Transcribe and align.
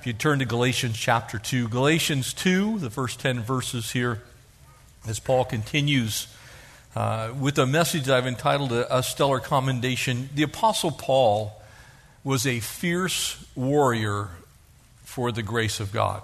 If 0.00 0.06
you 0.06 0.14
turn 0.14 0.38
to 0.38 0.46
Galatians 0.46 0.96
chapter 0.96 1.38
2, 1.38 1.68
Galatians 1.68 2.32
2, 2.32 2.78
the 2.78 2.88
first 2.88 3.20
10 3.20 3.40
verses 3.40 3.90
here, 3.90 4.22
as 5.06 5.20
Paul 5.20 5.44
continues 5.44 6.26
uh, 6.96 7.34
with 7.38 7.58
a 7.58 7.66
message 7.66 8.08
I've 8.08 8.26
entitled 8.26 8.72
a, 8.72 8.96
a 8.96 9.02
Stellar 9.02 9.40
Commendation. 9.40 10.30
The 10.34 10.42
Apostle 10.42 10.90
Paul 10.90 11.60
was 12.24 12.46
a 12.46 12.60
fierce 12.60 13.44
warrior 13.54 14.28
for 15.04 15.32
the 15.32 15.42
grace 15.42 15.80
of 15.80 15.92
God, 15.92 16.22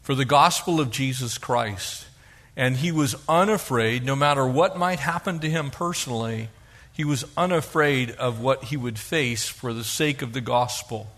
for 0.00 0.14
the 0.14 0.24
gospel 0.24 0.80
of 0.80 0.92
Jesus 0.92 1.38
Christ. 1.38 2.06
And 2.56 2.76
he 2.76 2.92
was 2.92 3.16
unafraid, 3.28 4.04
no 4.04 4.14
matter 4.14 4.46
what 4.46 4.78
might 4.78 5.00
happen 5.00 5.40
to 5.40 5.50
him 5.50 5.70
personally, 5.70 6.48
he 6.92 7.02
was 7.02 7.24
unafraid 7.36 8.12
of 8.12 8.40
what 8.40 8.66
he 8.66 8.76
would 8.76 9.00
face 9.00 9.48
for 9.48 9.72
the 9.72 9.82
sake 9.82 10.22
of 10.22 10.32
the 10.32 10.40
gospel 10.40 11.08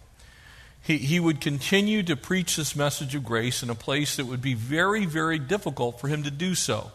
he, 0.85 0.98
he 0.98 1.19
would 1.19 1.41
continue 1.41 2.03
to 2.03 2.14
preach 2.14 2.57
this 2.57 2.77
message 2.77 3.14
of 3.14 3.25
grace 3.25 3.63
in 3.63 3.71
a 3.71 3.75
place 3.75 4.17
that 4.17 4.27
would 4.27 4.43
be 4.43 4.54
very, 4.54 5.07
very 5.07 5.39
difficult 5.39 5.99
for 5.99 6.09
him 6.09 6.22
to 6.25 6.31
do 6.31 6.54
so. 6.54 6.93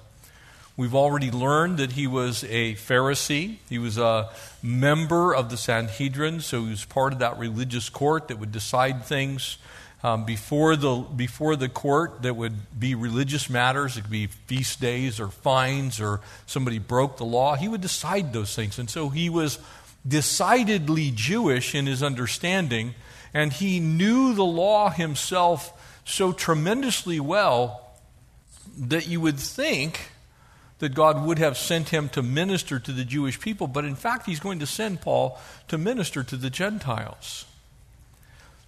We've 0.78 0.96
already 0.96 1.32
learned 1.32 1.80
that 1.80 1.94
he 1.94 2.08
was 2.08 2.44
a 2.46 2.76
Pharisee. 2.76 3.58
He 3.68 3.80
was 3.80 3.98
a 3.98 4.30
member 4.62 5.36
of 5.36 5.50
the 5.50 5.58
Sanhedrin, 5.58 6.40
so 6.40 6.64
he 6.64 6.70
was 6.70 6.86
part 6.86 7.14
of 7.14 7.20
that 7.20 7.38
religious 7.38 7.90
court 7.90 8.28
that 8.28 8.38
would 8.38 8.52
decide 8.52 9.04
things 9.04 9.58
um, 10.04 10.24
before, 10.24 10.76
the, 10.76 11.04
before 11.16 11.56
the 11.56 11.68
court 11.68 12.22
that 12.22 12.36
would 12.36 12.80
be 12.80 12.96
religious 12.96 13.50
matters. 13.50 13.98
It 13.98 14.04
could 14.04 14.12
be 14.12 14.28
feast 14.28 14.80
days 14.80 15.20
or 15.20 15.30
fines 15.30 16.00
or 16.00 16.22
somebody 16.46 16.78
broke 16.78 17.18
the 17.18 17.26
law. 17.26 17.56
He 17.56 17.68
would 17.68 17.82
decide 17.82 18.32
those 18.34 18.56
things. 18.56 18.80
And 18.80 18.90
so 18.90 19.10
he 19.10 19.30
was 19.30 19.58
decidedly 20.08 21.12
Jewish 21.14 21.76
in 21.76 21.88
his 21.88 22.02
understanding 22.02 22.94
and 23.34 23.54
he 23.54 23.80
knew 23.80 24.34
the 24.34 24.46
law 24.46 24.90
himself 24.90 26.02
so 26.06 26.32
tremendously 26.32 27.20
well 27.20 27.92
that 28.78 29.08
you 29.08 29.22
would 29.22 29.40
think 29.40 30.12
that 30.80 30.96
God 30.96 31.26
would 31.26 31.40
have 31.40 31.58
sent 31.58 31.90
him 31.90 32.10
to 32.10 32.24
minister 32.24 32.80
to 32.80 32.92
the 32.92 33.04
Jewish 33.04 33.40
people, 33.40 33.68
but 33.68 33.86
in 33.86 33.96
fact, 33.96 34.26
he's 34.26 34.40
going 34.40 34.60
to 34.60 34.66
send 34.66 35.02
Paul 35.02 35.38
to 35.68 35.78
minister 35.78 36.24
to 36.24 36.38
the 36.38 36.50
Gentiles. 36.50 37.46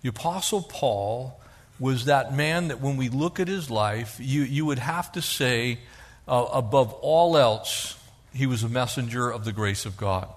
The 0.01 0.09
Apostle 0.09 0.61
Paul 0.61 1.39
was 1.79 2.05
that 2.05 2.35
man 2.35 2.67
that 2.67 2.81
when 2.81 2.97
we 2.97 3.09
look 3.09 3.39
at 3.39 3.47
his 3.47 3.71
life, 3.71 4.17
you, 4.19 4.43
you 4.43 4.65
would 4.65 4.79
have 4.79 5.11
to 5.13 5.21
say, 5.21 5.79
uh, 6.27 6.47
above 6.51 6.93
all 7.01 7.37
else, 7.37 7.97
he 8.33 8.45
was 8.45 8.63
a 8.63 8.69
messenger 8.69 9.29
of 9.29 9.45
the 9.45 9.51
grace 9.51 9.85
of 9.85 9.97
God. 9.97 10.27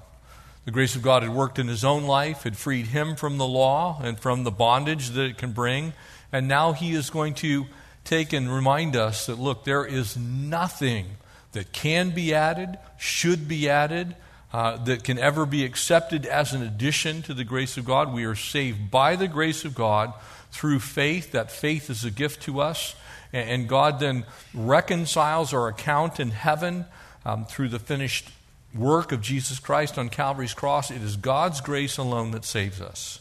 The 0.64 0.70
grace 0.70 0.96
of 0.96 1.02
God 1.02 1.22
had 1.22 1.32
worked 1.34 1.58
in 1.58 1.68
his 1.68 1.84
own 1.84 2.04
life, 2.04 2.44
had 2.44 2.56
freed 2.56 2.86
him 2.86 3.16
from 3.16 3.36
the 3.36 3.46
law 3.46 4.00
and 4.02 4.18
from 4.18 4.44
the 4.44 4.50
bondage 4.50 5.10
that 5.10 5.24
it 5.24 5.38
can 5.38 5.52
bring. 5.52 5.92
And 6.32 6.48
now 6.48 6.72
he 6.72 6.92
is 6.94 7.10
going 7.10 7.34
to 7.34 7.66
take 8.04 8.32
and 8.32 8.52
remind 8.52 8.96
us 8.96 9.26
that, 9.26 9.38
look, 9.38 9.64
there 9.64 9.84
is 9.84 10.16
nothing 10.16 11.06
that 11.52 11.72
can 11.72 12.10
be 12.10 12.34
added, 12.34 12.78
should 12.98 13.46
be 13.46 13.68
added, 13.68 14.16
uh, 14.52 14.76
that 14.84 15.04
can 15.04 15.18
ever 15.18 15.44
be 15.44 15.64
accepted 15.64 16.24
as 16.24 16.52
an 16.52 16.62
addition 16.62 17.22
to 17.22 17.34
the 17.34 17.44
grace 17.44 17.76
of 17.76 17.84
God. 17.84 18.12
We 18.12 18.24
are 18.24 18.36
saved 18.36 18.90
by 18.90 19.16
the 19.16 19.28
grace 19.28 19.64
of 19.64 19.74
God 19.74 20.14
through 20.50 20.78
faith. 20.78 21.32
That 21.32 21.50
faith 21.50 21.90
is 21.90 22.04
a 22.04 22.10
gift 22.10 22.42
to 22.44 22.60
us. 22.60 22.94
And, 23.32 23.68
God 23.68 23.98
then 23.98 24.24
reconciles 24.54 25.52
our 25.52 25.66
account 25.66 26.20
in 26.20 26.30
heaven 26.30 26.86
um, 27.24 27.46
through 27.46 27.70
the 27.70 27.80
finished 27.80 28.30
work 28.74 29.12
of 29.12 29.20
Jesus 29.20 29.58
Christ 29.58 29.98
on 29.98 30.08
Calvary's 30.08 30.54
cross. 30.54 30.90
It 30.90 31.02
is 31.02 31.16
God's 31.16 31.60
grace 31.60 31.96
alone 31.96 32.32
that 32.32 32.44
saves 32.44 32.80
us. 32.80 33.20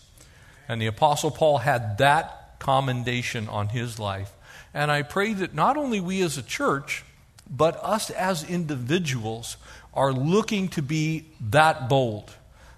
And 0.67 0.81
the 0.81 0.87
Apostle 0.87 1.31
Paul 1.31 1.59
had 1.59 1.97
that 1.99 2.59
commendation 2.59 3.47
on 3.49 3.69
his 3.69 3.99
life. 3.99 4.31
And 4.73 4.91
I 4.91 5.03
pray 5.03 5.33
that 5.33 5.53
not 5.53 5.77
only 5.77 5.99
we 5.99 6.21
as 6.21 6.37
a 6.37 6.43
church, 6.43 7.03
but 7.49 7.79
us 7.83 8.09
as 8.09 8.49
individuals 8.49 9.57
are 9.93 10.11
looking 10.11 10.69
to 10.69 10.81
be 10.81 11.25
that 11.39 11.87
bold, 11.87 12.33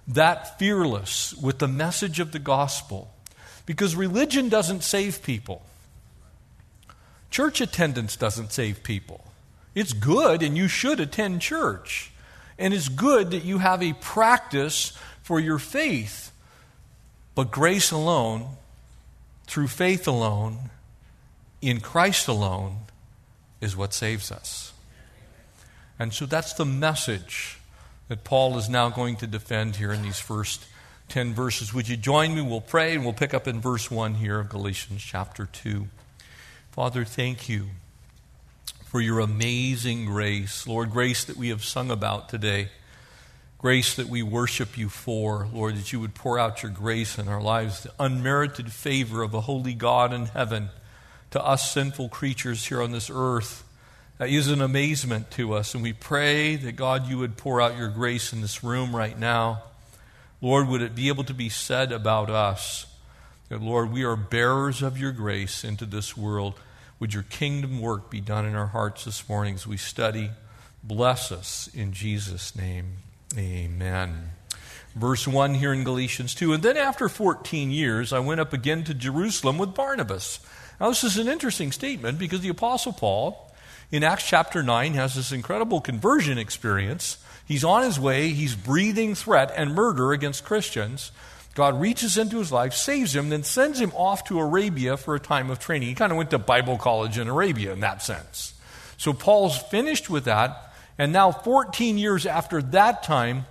that 0.08 0.60
fearless 0.60 1.34
with 1.36 1.60
the 1.60 1.68
message 1.68 2.20
of 2.20 2.32
the 2.32 2.40
gospel. 2.40 3.14
Because 3.66 3.96
religion 3.96 4.50
doesn't 4.50 4.84
save 4.84 5.24
people, 5.24 5.62
church 7.32 7.62
attendance 7.62 8.16
doesn't 8.16 8.52
save 8.52 8.84
people. 8.84 9.24
It's 9.74 9.94
good, 9.94 10.44
and 10.44 10.58
you 10.58 10.68
should 10.68 11.00
attend 11.00 11.42
church. 11.42 12.12
And 12.58 12.74
it's 12.74 12.90
good 12.90 13.32
that 13.32 13.44
you 13.44 13.58
have 13.58 13.84
a 13.84 13.94
practice 13.94 14.98
for 15.22 15.40
your 15.40 15.60
faith. 15.60 16.32
But 17.34 17.52
grace 17.52 17.92
alone, 17.92 18.48
through 19.46 19.68
faith 19.68 20.08
alone, 20.08 20.70
in 21.62 21.82
Christ 21.82 22.28
alone, 22.28 22.78
is 23.60 23.76
what 23.76 23.94
saves 23.94 24.32
us. 24.32 24.74
And 26.00 26.14
so 26.14 26.26
that's 26.26 26.54
the 26.54 26.66
message 26.66 27.60
that 28.08 28.24
Paul 28.24 28.58
is 28.58 28.70
now 28.70 28.90
going 28.90 29.16
to 29.18 29.28
defend 29.28 29.78
here 29.78 29.92
in 29.92 30.02
these 30.02 30.20
first 30.20 30.66
10 31.10 31.34
verses. 31.34 31.74
Would 31.74 31.88
you 31.90 31.98
join 31.98 32.36
me? 32.36 32.42
We'll 32.42 32.62
pray 32.62 32.94
and 32.96 33.04
we'll 33.04 33.14
pick 33.14 33.34
up 33.34 33.48
in 33.48 33.60
verse 33.60 33.90
1 33.90 34.16
here 34.16 34.40
of 34.40 34.50
Galatians 34.50 35.02
chapter 35.04 35.48
2. 35.52 35.88
Father, 36.72 37.06
thank 37.06 37.50
you 37.50 37.68
for 38.96 39.02
your 39.02 39.20
amazing 39.20 40.06
grace. 40.06 40.66
Lord, 40.66 40.90
grace 40.90 41.26
that 41.26 41.36
we 41.36 41.50
have 41.50 41.66
sung 41.66 41.92
about 41.92 42.30
today. 42.30 42.70
Grace 43.58 43.94
that 43.94 44.08
we 44.08 44.24
worship 44.24 44.78
you 44.78 44.88
for, 44.88 45.50
Lord, 45.52 45.76
that 45.76 45.92
you 45.92 46.00
would 46.00 46.16
pour 46.16 46.40
out 46.40 46.64
your 46.64 46.72
grace 46.72 47.18
in 47.18 47.28
our 47.28 47.42
lives, 47.42 47.84
the 47.84 47.92
unmerited 48.00 48.72
favor 48.72 49.22
of 49.22 49.34
a 49.34 49.42
holy 49.42 49.74
God 49.74 50.14
in 50.14 50.28
heaven 50.28 50.70
to 51.32 51.46
us 51.46 51.74
sinful 51.74 52.08
creatures 52.08 52.68
here 52.68 52.82
on 52.82 52.94
this 52.94 53.12
earth. 53.14 53.66
That 54.18 54.30
is 54.30 54.48
an 54.48 54.62
amazement 54.62 55.30
to 55.32 55.56
us. 55.56 55.74
And 55.74 55.84
we 55.84 55.92
pray 55.92 56.56
that, 56.56 56.78
God, 56.78 57.10
you 57.10 57.18
would 57.18 57.36
pour 57.36 57.60
out 57.60 57.78
your 57.78 57.90
grace 57.90 58.32
in 58.32 58.40
this 58.40 58.64
room 58.64 58.96
right 58.96 59.20
now. 59.20 59.64
Lord, 60.40 60.70
would 60.70 60.82
it 60.82 60.96
be 60.96 61.10
able 61.10 61.26
to 61.26 61.34
be 61.34 61.50
said 61.50 61.92
about 61.92 62.30
us 62.30 62.86
that, 63.50 63.62
Lord, 63.62 63.92
we 63.92 64.06
are 64.06 64.16
bearers 64.16 64.82
of 64.82 64.98
your 64.98 65.12
grace 65.12 65.66
into 65.66 65.86
this 65.86 66.16
world. 66.16 66.54
Would 67.00 67.14
your 67.14 67.24
kingdom 67.24 67.82
work 67.82 68.10
be 68.10 68.22
done 68.22 68.46
in 68.46 68.56
our 68.56 68.68
hearts 68.68 69.06
this 69.06 69.28
morning 69.28 69.56
as 69.56 69.68
we 69.68 69.78
study? 69.78 70.32
Bless 70.84 71.32
us 71.32 71.70
in 71.74 71.92
Jesus' 71.92 72.56
name. 72.56 72.98
Amen. 73.38 74.32
Verse 74.96 75.28
1 75.28 75.56
here 75.56 75.74
in 75.74 75.84
Galatians 75.84 76.34
2. 76.36 76.54
And 76.54 76.64
then 76.64 76.78
after 76.78 77.10
14 77.10 77.70
years, 77.70 78.14
I 78.14 78.20
went 78.20 78.40
up 78.40 78.54
again 78.54 78.86
to 78.86 78.94
Jerusalem 78.94 79.58
with 79.58 79.76
Barnabas. 79.76 80.40
Now, 80.80 80.88
this 80.90 81.04
is 81.04 81.18
an 81.18 81.28
interesting 81.28 81.74
statement 81.74 82.18
because 82.18 82.40
the 82.40 82.50
Apostle 82.50 82.94
Paul 82.94 83.54
in 83.92 84.04
Acts 84.04 84.28
chapter 84.28 84.64
9 84.64 84.94
has 84.94 85.16
this 85.16 85.34
incredible 85.34 85.82
conversion 85.82 86.38
experience. 86.38 87.18
He's 87.46 87.64
on 87.66 87.84
his 87.84 88.00
way, 88.00 88.30
he's 88.30 88.56
breathing 88.56 89.16
threat 89.16 89.54
and 89.56 89.76
murder 89.76 90.14
against 90.14 90.46
Christians. 90.46 91.12
God 91.56 91.80
reaches 91.80 92.18
into 92.18 92.38
his 92.38 92.52
life, 92.52 92.74
saves 92.74 93.16
him, 93.16 93.30
then 93.30 93.44
sends 93.44 93.80
him 93.80 93.94
off 93.96 94.26
to 94.26 94.40
Arabia 94.40 94.98
for 94.98 95.16
a 95.16 95.20
time 95.20 95.50
of 95.50 95.58
training. 95.58 95.88
He 95.88 95.96
kind 95.96 96.12
of 96.12 96.18
went 96.18 96.30
to 96.32 96.38
Bible 96.38 96.78
college 96.78 97.18
in 97.18 97.30
Arabia 97.30 97.72
in 97.72 97.80
that 97.80 98.04
sense. 98.04 98.54
So 98.98 99.14
Paul's 99.14 99.58
finished 99.58 100.10
with 100.10 100.26
that, 100.26 100.74
and 100.98 101.14
now 101.14 101.32
14 101.32 101.98
years 101.98 102.26
after 102.26 102.62
that 102.62 103.04
time, 103.04 103.46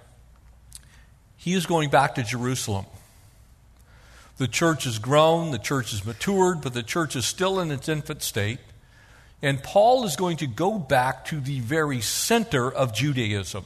he 1.37 1.55
is 1.55 1.65
going 1.65 1.89
back 1.89 2.15
to 2.17 2.23
Jerusalem. 2.23 2.85
The 4.37 4.49
church 4.49 4.85
has 4.85 4.99
grown, 4.99 5.51
the 5.51 5.59
church 5.59 5.93
has 5.93 6.05
matured, 6.05 6.61
but 6.61 6.75
the 6.75 6.83
church 6.83 7.17
is 7.17 7.25
still 7.25 7.59
in 7.59 7.71
its 7.71 7.89
infant 7.89 8.23
state. 8.23 8.59
And 9.41 9.63
Paul 9.63 10.05
is 10.05 10.17
going 10.17 10.39
to 10.39 10.47
go 10.47 10.79
back 10.79 11.25
to 11.27 11.41
the 11.41 11.61
very 11.61 12.01
center 12.01 12.71
of 12.71 12.95
Judaism. 12.95 13.65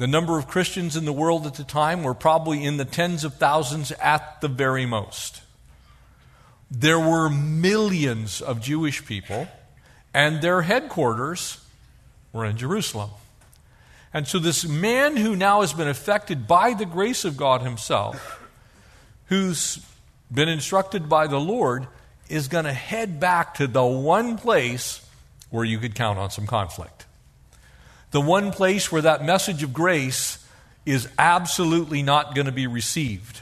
The 0.00 0.06
number 0.06 0.38
of 0.38 0.48
Christians 0.48 0.96
in 0.96 1.04
the 1.04 1.12
world 1.12 1.46
at 1.46 1.56
the 1.56 1.62
time 1.62 2.02
were 2.02 2.14
probably 2.14 2.64
in 2.64 2.78
the 2.78 2.86
tens 2.86 3.22
of 3.22 3.34
thousands 3.34 3.92
at 3.92 4.40
the 4.40 4.48
very 4.48 4.86
most. 4.86 5.42
There 6.70 6.98
were 6.98 7.28
millions 7.28 8.40
of 8.40 8.62
Jewish 8.62 9.04
people, 9.04 9.46
and 10.14 10.40
their 10.40 10.62
headquarters 10.62 11.62
were 12.32 12.46
in 12.46 12.56
Jerusalem. 12.56 13.10
And 14.14 14.26
so, 14.26 14.38
this 14.38 14.66
man 14.66 15.18
who 15.18 15.36
now 15.36 15.60
has 15.60 15.74
been 15.74 15.86
affected 15.86 16.48
by 16.48 16.72
the 16.72 16.86
grace 16.86 17.26
of 17.26 17.36
God 17.36 17.60
himself, 17.60 18.40
who's 19.26 19.84
been 20.32 20.48
instructed 20.48 21.10
by 21.10 21.26
the 21.26 21.38
Lord, 21.38 21.86
is 22.30 22.48
going 22.48 22.64
to 22.64 22.72
head 22.72 23.20
back 23.20 23.52
to 23.56 23.66
the 23.66 23.84
one 23.84 24.38
place 24.38 25.06
where 25.50 25.66
you 25.66 25.78
could 25.78 25.94
count 25.94 26.18
on 26.18 26.30
some 26.30 26.46
conflict 26.46 27.04
the 28.10 28.20
one 28.20 28.52
place 28.52 28.90
where 28.90 29.02
that 29.02 29.24
message 29.24 29.62
of 29.62 29.72
grace 29.72 30.44
is 30.84 31.08
absolutely 31.18 32.02
not 32.02 32.34
going 32.34 32.46
to 32.46 32.52
be 32.52 32.66
received. 32.66 33.40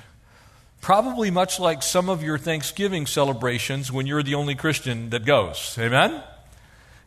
Probably 0.81 1.31
much 1.31 1.59
like 1.59 1.83
some 1.83 2.09
of 2.09 2.23
your 2.23 2.39
Thanksgiving 2.39 3.07
celebrations 3.07 3.91
when 3.91 4.07
you're 4.07 4.23
the 4.23 4.35
only 4.35 4.55
Christian 4.55 5.11
that 5.11 5.25
goes. 5.25 5.77
Amen? 5.79 6.23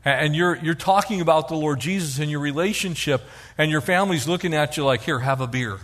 And 0.03 0.35
you're, 0.35 0.57
you're 0.57 0.73
talking 0.73 1.21
about 1.21 1.47
the 1.47 1.55
Lord 1.55 1.79
Jesus 1.79 2.17
and 2.17 2.31
your 2.31 2.39
relationship, 2.39 3.21
and 3.57 3.69
your 3.69 3.81
family's 3.81 4.27
looking 4.27 4.53
at 4.53 4.75
you 4.75 4.83
like, 4.83 5.01
here, 5.01 5.19
have 5.19 5.41
a 5.41 5.47
beer. 5.47 5.77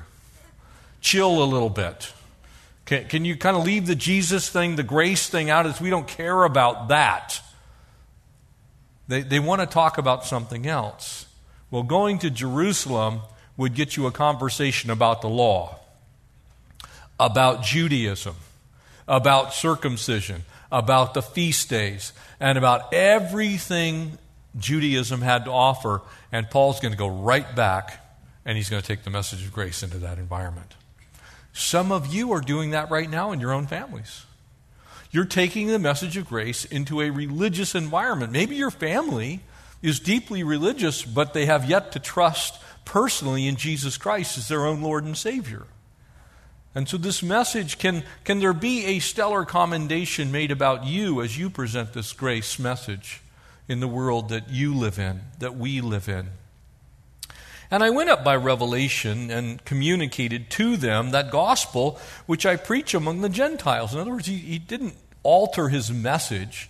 Chill 1.01 1.43
a 1.43 1.45
little 1.45 1.69
bit. 1.69 2.11
Can, 2.85 3.05
can 3.05 3.25
you 3.25 3.37
kind 3.37 3.55
of 3.55 3.63
leave 3.63 3.85
the 3.85 3.95
Jesus 3.95 4.49
thing, 4.49 4.75
the 4.75 4.83
grace 4.83 5.29
thing 5.29 5.51
out 5.51 5.67
as 5.67 5.79
we 5.79 5.91
don't 5.91 6.07
care 6.07 6.43
about 6.43 6.87
that? 6.87 7.41
They, 9.07 9.21
they 9.21 9.39
want 9.39 9.61
to 9.61 9.67
talk 9.67 9.99
about 9.99 10.25
something 10.25 10.65
else. 10.65 11.26
Well, 11.69 11.83
going 11.83 12.19
to 12.19 12.29
Jerusalem 12.29 13.21
would 13.57 13.73
get 13.73 13.97
you 13.97 14.07
a 14.07 14.11
conversation 14.11 14.89
about 14.89 15.21
the 15.21 15.27
law, 15.27 15.79
about 17.19 17.63
Judaism, 17.63 18.35
about 19.07 19.53
circumcision, 19.53 20.43
about 20.71 21.13
the 21.13 21.21
feast 21.21 21.69
days, 21.69 22.13
and 22.39 22.57
about 22.57 22.93
everything 22.93 24.17
Judaism 24.57 25.21
had 25.21 25.45
to 25.45 25.51
offer. 25.51 26.01
And 26.31 26.49
Paul's 26.49 26.79
going 26.79 26.91
to 26.91 26.97
go 26.97 27.07
right 27.07 27.55
back 27.55 28.03
and 28.45 28.55
he's 28.55 28.69
going 28.69 28.81
to 28.81 28.87
take 28.87 29.03
the 29.03 29.09
message 29.09 29.43
of 29.43 29.51
grace 29.51 29.83
into 29.83 29.97
that 29.97 30.17
environment. 30.17 30.75
Some 31.51 31.91
of 31.91 32.13
you 32.13 32.31
are 32.31 32.39
doing 32.39 32.71
that 32.71 32.89
right 32.89 33.09
now 33.09 33.31
in 33.33 33.41
your 33.41 33.51
own 33.51 33.67
families. 33.67 34.25
You're 35.11 35.25
taking 35.25 35.67
the 35.67 35.79
message 35.79 36.15
of 36.15 36.27
grace 36.27 36.63
into 36.63 37.01
a 37.01 37.09
religious 37.09 37.75
environment. 37.75 38.31
Maybe 38.31 38.55
your 38.55 38.71
family 38.71 39.41
is 39.81 39.99
deeply 39.99 40.43
religious, 40.43 41.03
but 41.03 41.33
they 41.33 41.45
have 41.45 41.69
yet 41.69 41.91
to 41.91 41.99
trust 41.99 42.59
personally 42.85 43.47
in 43.47 43.55
Jesus 43.55 43.97
Christ 43.97 44.37
as 44.37 44.47
their 44.47 44.65
own 44.65 44.81
Lord 44.81 45.03
and 45.03 45.17
Savior. 45.17 45.65
And 46.73 46.87
so, 46.87 46.97
this 46.97 47.23
message 47.23 47.79
can, 47.79 48.03
can 48.23 48.39
there 48.39 48.53
be 48.53 48.85
a 48.85 48.99
stellar 48.99 49.45
commendation 49.45 50.31
made 50.31 50.51
about 50.51 50.85
you 50.85 51.21
as 51.21 51.37
you 51.37 51.49
present 51.49 51.93
this 51.93 52.13
grace 52.13 52.59
message 52.59 53.21
in 53.67 53.79
the 53.79 53.87
world 53.87 54.29
that 54.29 54.49
you 54.49 54.75
live 54.75 54.99
in, 54.99 55.21
that 55.39 55.55
we 55.55 55.81
live 55.81 56.07
in? 56.07 56.27
And 57.69 57.83
I 57.83 57.89
went 57.89 58.09
up 58.09 58.23
by 58.23 58.35
revelation 58.35 59.29
and 59.29 59.63
communicated 59.65 60.49
to 60.51 60.77
them 60.77 61.11
that 61.11 61.31
gospel 61.31 61.99
which 62.25 62.45
I 62.45 62.55
preach 62.55 62.93
among 62.93 63.21
the 63.21 63.29
Gentiles. 63.29 63.93
In 63.93 63.99
other 63.99 64.11
words, 64.11 64.27
he, 64.27 64.37
he 64.37 64.59
didn't 64.59 64.95
alter 65.23 65.67
his 65.67 65.91
message. 65.91 66.69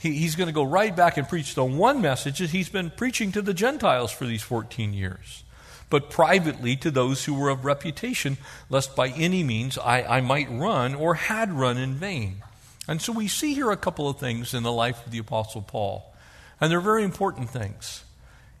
He, 0.00 0.14
he's 0.14 0.34
going 0.34 0.48
to 0.48 0.52
go 0.52 0.62
right 0.62 0.96
back 0.96 1.16
and 1.18 1.28
preach 1.28 1.54
the 1.54 1.64
one 1.64 2.00
message 2.00 2.38
that 2.38 2.50
he's 2.50 2.70
been 2.70 2.90
preaching 2.90 3.32
to 3.32 3.42
the 3.42 3.54
Gentiles 3.54 4.10
for 4.10 4.24
these 4.24 4.42
14 4.42 4.94
years, 4.94 5.44
but 5.90 6.10
privately 6.10 6.74
to 6.76 6.90
those 6.90 7.26
who 7.26 7.34
were 7.34 7.50
of 7.50 7.64
reputation, 7.64 8.38
lest 8.70 8.96
by 8.96 9.08
any 9.08 9.44
means 9.44 9.76
I, 9.76 10.02
I 10.02 10.20
might 10.22 10.50
run 10.50 10.94
or 10.94 11.14
had 11.14 11.52
run 11.52 11.76
in 11.76 11.94
vain. 11.94 12.42
And 12.88 13.02
so 13.02 13.12
we 13.12 13.28
see 13.28 13.54
here 13.54 13.70
a 13.70 13.76
couple 13.76 14.08
of 14.08 14.18
things 14.18 14.54
in 14.54 14.62
the 14.62 14.72
life 14.72 15.04
of 15.04 15.12
the 15.12 15.18
Apostle 15.18 15.62
Paul, 15.62 16.12
and 16.60 16.72
they're 16.72 16.80
very 16.80 17.04
important 17.04 17.50
things 17.50 18.04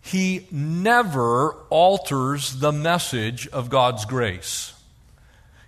he 0.02 0.46
never 0.50 1.52
alters 1.68 2.58
the 2.58 2.72
message 2.72 3.46
of 3.48 3.68
God's 3.68 4.04
grace. 4.04 4.72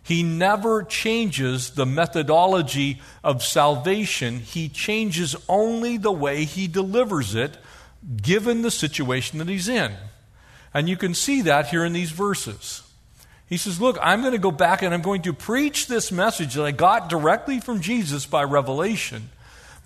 He 0.02 0.22
never 0.22 0.82
changes 0.82 1.70
the 1.70 1.86
methodology 1.86 3.00
of 3.22 3.44
salvation. 3.44 4.40
He 4.40 4.68
changes 4.68 5.36
only 5.48 5.96
the 5.96 6.12
way 6.12 6.44
he 6.44 6.66
delivers 6.66 7.34
it, 7.34 7.56
given 8.20 8.62
the 8.62 8.70
situation 8.70 9.38
that 9.38 9.48
he's 9.48 9.68
in. 9.68 9.92
And 10.74 10.88
you 10.88 10.96
can 10.96 11.14
see 11.14 11.42
that 11.42 11.68
here 11.68 11.84
in 11.84 11.92
these 11.92 12.10
verses. 12.10 12.82
He 13.48 13.56
says, 13.58 13.80
Look, 13.80 13.98
I'm 14.00 14.22
going 14.22 14.32
to 14.32 14.38
go 14.38 14.50
back 14.50 14.82
and 14.82 14.92
I'm 14.92 15.02
going 15.02 15.22
to 15.22 15.32
preach 15.32 15.86
this 15.86 16.10
message 16.10 16.54
that 16.54 16.64
I 16.64 16.72
got 16.72 17.08
directly 17.08 17.60
from 17.60 17.80
Jesus 17.80 18.26
by 18.26 18.42
revelation. 18.44 19.30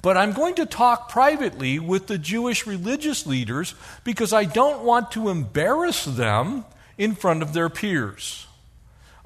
But 0.02 0.16
I'm 0.16 0.32
going 0.32 0.54
to 0.54 0.66
talk 0.66 1.08
privately 1.08 1.78
with 1.78 2.06
the 2.06 2.16
Jewish 2.16 2.66
religious 2.66 3.26
leaders 3.26 3.74
because 4.04 4.32
I 4.32 4.44
don't 4.44 4.84
want 4.84 5.10
to 5.12 5.28
embarrass 5.30 6.04
them 6.04 6.64
in 6.96 7.16
front 7.16 7.42
of 7.42 7.52
their 7.52 7.68
peers. 7.68 8.45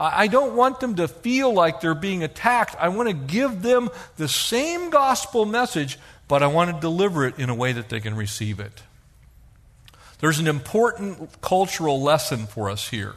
I 0.03 0.29
don't 0.29 0.57
want 0.57 0.81
them 0.81 0.95
to 0.95 1.07
feel 1.07 1.53
like 1.53 1.83
they're 1.83 1.95
being 1.95 2.23
attacked. 2.23 2.75
I 2.81 2.89
want 2.89 3.11
to 3.11 3.15
give 3.15 3.61
them 3.61 3.91
the 4.17 4.29
same 4.29 4.89
gospel 4.89 5.45
message, 5.45 5.99
but 6.27 6.43
I 6.43 6.47
want 6.47 6.75
to 6.75 6.81
deliver 6.81 7.27
it 7.27 7.39
in 7.39 7.51
a 7.51 7.55
way 7.55 7.73
that 7.73 7.91
they 7.91 8.01
can 8.01 8.17
receive 8.17 8.61
it. 8.61 8.83
There's 10.21 10.39
an 10.39 10.47
important 10.47 11.43
cultural 11.43 12.01
lesson 12.01 12.47
for 12.47 12.71
us 12.71 12.89
here. 12.89 13.17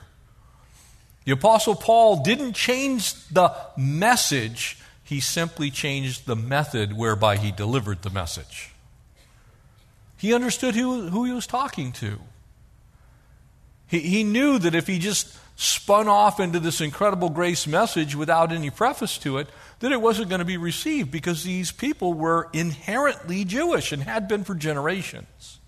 The 1.23 1.31
Apostle 1.31 1.75
Paul 1.75 2.21
didn't 2.21 2.51
change 2.51 3.13
the 3.29 3.55
message, 3.77 4.77
he 5.05 5.21
simply 5.21 5.71
changed 5.71 6.25
the 6.25 6.35
method 6.35 6.97
whereby 6.97 7.37
he 7.37 7.51
delivered 7.51 8.01
the 8.01 8.09
message. 8.09 8.73
He 10.17 10.33
understood 10.33 10.75
who, 10.75 11.07
who 11.07 11.23
he 11.23 11.31
was 11.31 11.47
talking 11.47 11.93
to. 11.93 12.19
He, 13.87 13.99
he 13.99 14.23
knew 14.25 14.59
that 14.59 14.75
if 14.75 14.87
he 14.87 14.99
just 14.99 15.37
spun 15.63 16.07
off 16.07 16.39
into 16.39 16.59
this 16.59 16.81
incredible 16.81 17.29
grace 17.29 17.65
message 17.65 18.15
without 18.15 18.51
any 18.51 18.69
preface 18.69 19.17
to 19.19 19.37
it, 19.37 19.47
that 19.79 19.91
it 19.91 20.01
wasn't 20.01 20.29
going 20.29 20.39
to 20.39 20.45
be 20.45 20.57
received 20.57 21.09
because 21.09 21.43
these 21.43 21.71
people 21.71 22.13
were 22.13 22.49
inherently 22.53 23.45
Jewish 23.45 23.91
and 23.91 24.03
had 24.03 24.27
been 24.27 24.43
for 24.43 24.55
generations. 24.55 25.59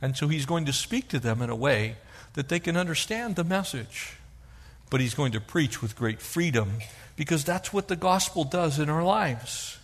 And 0.00 0.16
so 0.16 0.28
he's 0.28 0.46
going 0.46 0.66
to 0.66 0.72
speak 0.72 1.08
to 1.08 1.18
them 1.18 1.42
in 1.42 1.50
a 1.50 1.56
way 1.56 1.96
that 2.34 2.48
they 2.48 2.60
can 2.60 2.76
understand 2.76 3.36
the 3.36 3.44
message. 3.44 4.14
But 4.90 5.00
he's 5.00 5.14
going 5.14 5.32
to 5.32 5.40
preach 5.40 5.82
with 5.82 5.96
great 5.96 6.20
freedom 6.20 6.78
because 7.16 7.44
that's 7.44 7.72
what 7.72 7.88
the 7.88 7.96
gospel 7.96 8.44
does 8.44 8.78
in 8.78 8.88
our 8.88 9.02
lives. 9.02 9.78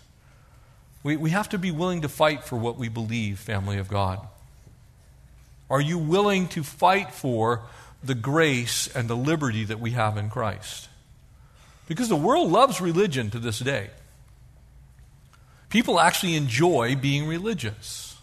We, 1.02 1.16
we 1.16 1.30
have 1.30 1.48
to 1.50 1.58
be 1.58 1.70
willing 1.70 2.02
to 2.02 2.08
fight 2.08 2.44
for 2.44 2.56
what 2.56 2.78
we 2.78 2.88
believe, 2.88 3.38
family 3.38 3.78
of 3.78 3.88
God. 3.88 4.20
Are 5.68 5.80
you 5.80 5.98
willing 5.98 6.48
to 6.48 6.62
fight 6.62 7.10
for 7.10 7.62
the 8.06 8.14
grace 8.14 8.88
and 8.94 9.08
the 9.08 9.16
liberty 9.16 9.64
that 9.64 9.80
we 9.80 9.92
have 9.92 10.16
in 10.16 10.30
Christ? 10.30 10.88
Because 11.86 12.08
the 12.08 12.16
world 12.16 12.50
loves 12.50 12.80
religion 12.80 13.30
to 13.30 13.38
this 13.38 13.58
day. 13.58 13.90
People 15.68 15.98
actually 15.98 16.36
enjoy 16.36 16.96
being 16.96 17.26
religious. 17.26 18.16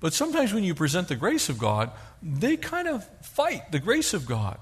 But 0.00 0.14
sometimes 0.14 0.54
when 0.54 0.64
you 0.64 0.74
present 0.74 1.08
the 1.08 1.16
grace 1.16 1.48
of 1.48 1.58
God, 1.58 1.90
they 2.22 2.56
kind 2.56 2.88
of 2.88 3.06
fight 3.22 3.70
the 3.70 3.78
grace 3.78 4.14
of 4.14 4.26
God. 4.26 4.58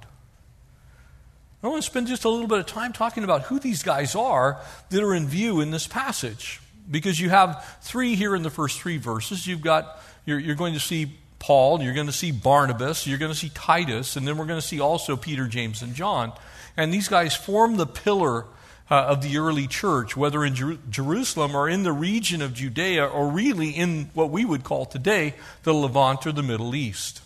I 1.63 1.69
want 1.69 1.83
to 1.83 1.89
spend 1.89 2.07
just 2.07 2.25
a 2.25 2.29
little 2.29 2.47
bit 2.47 2.59
of 2.59 2.67
time 2.67 2.93
talking 2.93 3.25
about 3.25 3.43
who 3.43 3.59
these 3.59 3.83
guys 3.83 4.15
are 4.15 4.61
that 4.91 5.03
are 5.03 5.15
in 5.15 5.27
view 5.27 5.61
in 5.61 5.71
this 5.71 5.87
passage. 5.87 6.61
Because 6.91 7.21
you 7.21 7.31
have 7.31 7.79
three 7.83 8.15
here 8.15 8.35
in 8.35 8.43
the 8.43 8.51
first 8.51 8.81
three 8.81 8.97
verses. 8.97 9.47
You've 9.47 9.61
got, 9.61 10.01
you're, 10.25 10.39
you're 10.39 10.57
going 10.57 10.75
to 10.75 10.81
see 10.81 11.19
Paul, 11.39 11.83
you're 11.83 11.95
going 11.95 12.07
to 12.07 12.13
see 12.13 12.31
Barnabas, 12.33 13.07
you're 13.07 13.19
going 13.19 13.33
to 13.33 13.39
see 13.39 13.51
Titus, 13.55 14.17
and 14.17 14.27
then 14.27 14.37
we're 14.37 14.47
going 14.47 14.61
to 14.61 14.67
see 14.67 14.81
also 14.81 15.17
Peter, 15.17 15.47
James, 15.47 15.83
and 15.83 15.95
John. 15.95 16.33
And 16.77 16.93
these 16.93 17.09
guys 17.09 17.35
form 17.35 17.77
the 17.77 17.87
pillar 17.87 18.45
uh, 18.91 18.95
of 18.95 19.23
the 19.23 19.39
early 19.39 19.67
church, 19.67 20.17
whether 20.17 20.45
in 20.45 20.55
Jer- 20.55 20.79
Jerusalem 20.91 21.55
or 21.55 21.69
in 21.69 21.83
the 21.83 21.93
region 21.93 22.43
of 22.43 22.55
Judea, 22.55 23.07
or 23.07 23.29
really 23.29 23.71
in 23.71 24.11
what 24.15 24.31
we 24.31 24.45
would 24.45 24.65
call 24.65 24.87
today 24.87 25.35
the 25.63 25.75
Levant 25.75 26.27
or 26.27 26.33
the 26.33 26.43
Middle 26.43 26.75
East. 26.75 27.21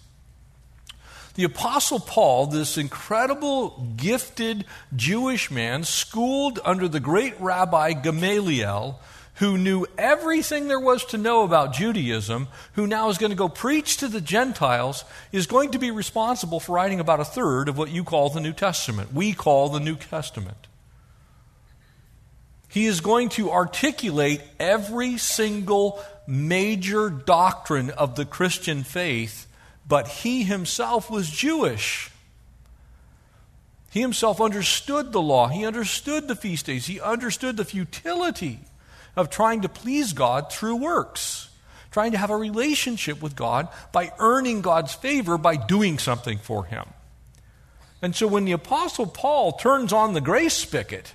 The 1.34 1.44
Apostle 1.44 2.00
Paul, 2.00 2.46
this 2.46 2.76
incredible, 2.76 3.94
gifted 3.96 4.66
Jewish 4.94 5.50
man, 5.50 5.84
schooled 5.84 6.60
under 6.62 6.88
the 6.88 7.00
great 7.00 7.40
rabbi 7.40 7.94
Gamaliel, 7.94 9.00
who 9.42 9.58
knew 9.58 9.84
everything 9.98 10.68
there 10.68 10.78
was 10.78 11.04
to 11.06 11.18
know 11.18 11.42
about 11.42 11.74
Judaism, 11.74 12.46
who 12.74 12.86
now 12.86 13.08
is 13.08 13.18
going 13.18 13.32
to 13.32 13.36
go 13.36 13.48
preach 13.48 13.96
to 13.96 14.06
the 14.06 14.20
Gentiles, 14.20 15.04
is 15.32 15.48
going 15.48 15.72
to 15.72 15.80
be 15.80 15.90
responsible 15.90 16.60
for 16.60 16.76
writing 16.76 17.00
about 17.00 17.18
a 17.18 17.24
third 17.24 17.68
of 17.68 17.76
what 17.76 17.90
you 17.90 18.04
call 18.04 18.30
the 18.30 18.40
New 18.40 18.52
Testament. 18.52 19.12
We 19.12 19.32
call 19.32 19.68
the 19.68 19.80
New 19.80 19.96
Testament. 19.96 20.68
He 22.68 22.86
is 22.86 23.00
going 23.00 23.30
to 23.30 23.50
articulate 23.50 24.42
every 24.60 25.18
single 25.18 26.00
major 26.24 27.10
doctrine 27.10 27.90
of 27.90 28.14
the 28.14 28.24
Christian 28.24 28.84
faith 28.84 29.48
but 29.84 30.06
he 30.06 30.44
himself 30.44 31.10
was 31.10 31.28
Jewish. 31.28 32.10
He 33.90 34.00
himself 34.00 34.40
understood 34.40 35.10
the 35.10 35.20
law. 35.20 35.48
He 35.48 35.66
understood 35.66 36.28
the 36.28 36.36
feast 36.36 36.66
days. 36.66 36.86
He 36.86 37.00
understood 37.00 37.56
the 37.56 37.64
futility 37.64 38.60
of 39.16 39.30
trying 39.30 39.62
to 39.62 39.68
please 39.68 40.12
God 40.12 40.52
through 40.52 40.76
works, 40.76 41.48
trying 41.90 42.12
to 42.12 42.18
have 42.18 42.30
a 42.30 42.36
relationship 42.36 43.22
with 43.22 43.36
God 43.36 43.68
by 43.92 44.12
earning 44.18 44.62
God's 44.62 44.94
favor 44.94 45.36
by 45.38 45.56
doing 45.56 45.98
something 45.98 46.38
for 46.38 46.64
Him. 46.64 46.84
And 48.00 48.16
so 48.16 48.26
when 48.26 48.44
the 48.44 48.52
Apostle 48.52 49.06
Paul 49.06 49.52
turns 49.52 49.92
on 49.92 50.12
the 50.12 50.20
grace 50.20 50.54
spigot, 50.54 51.14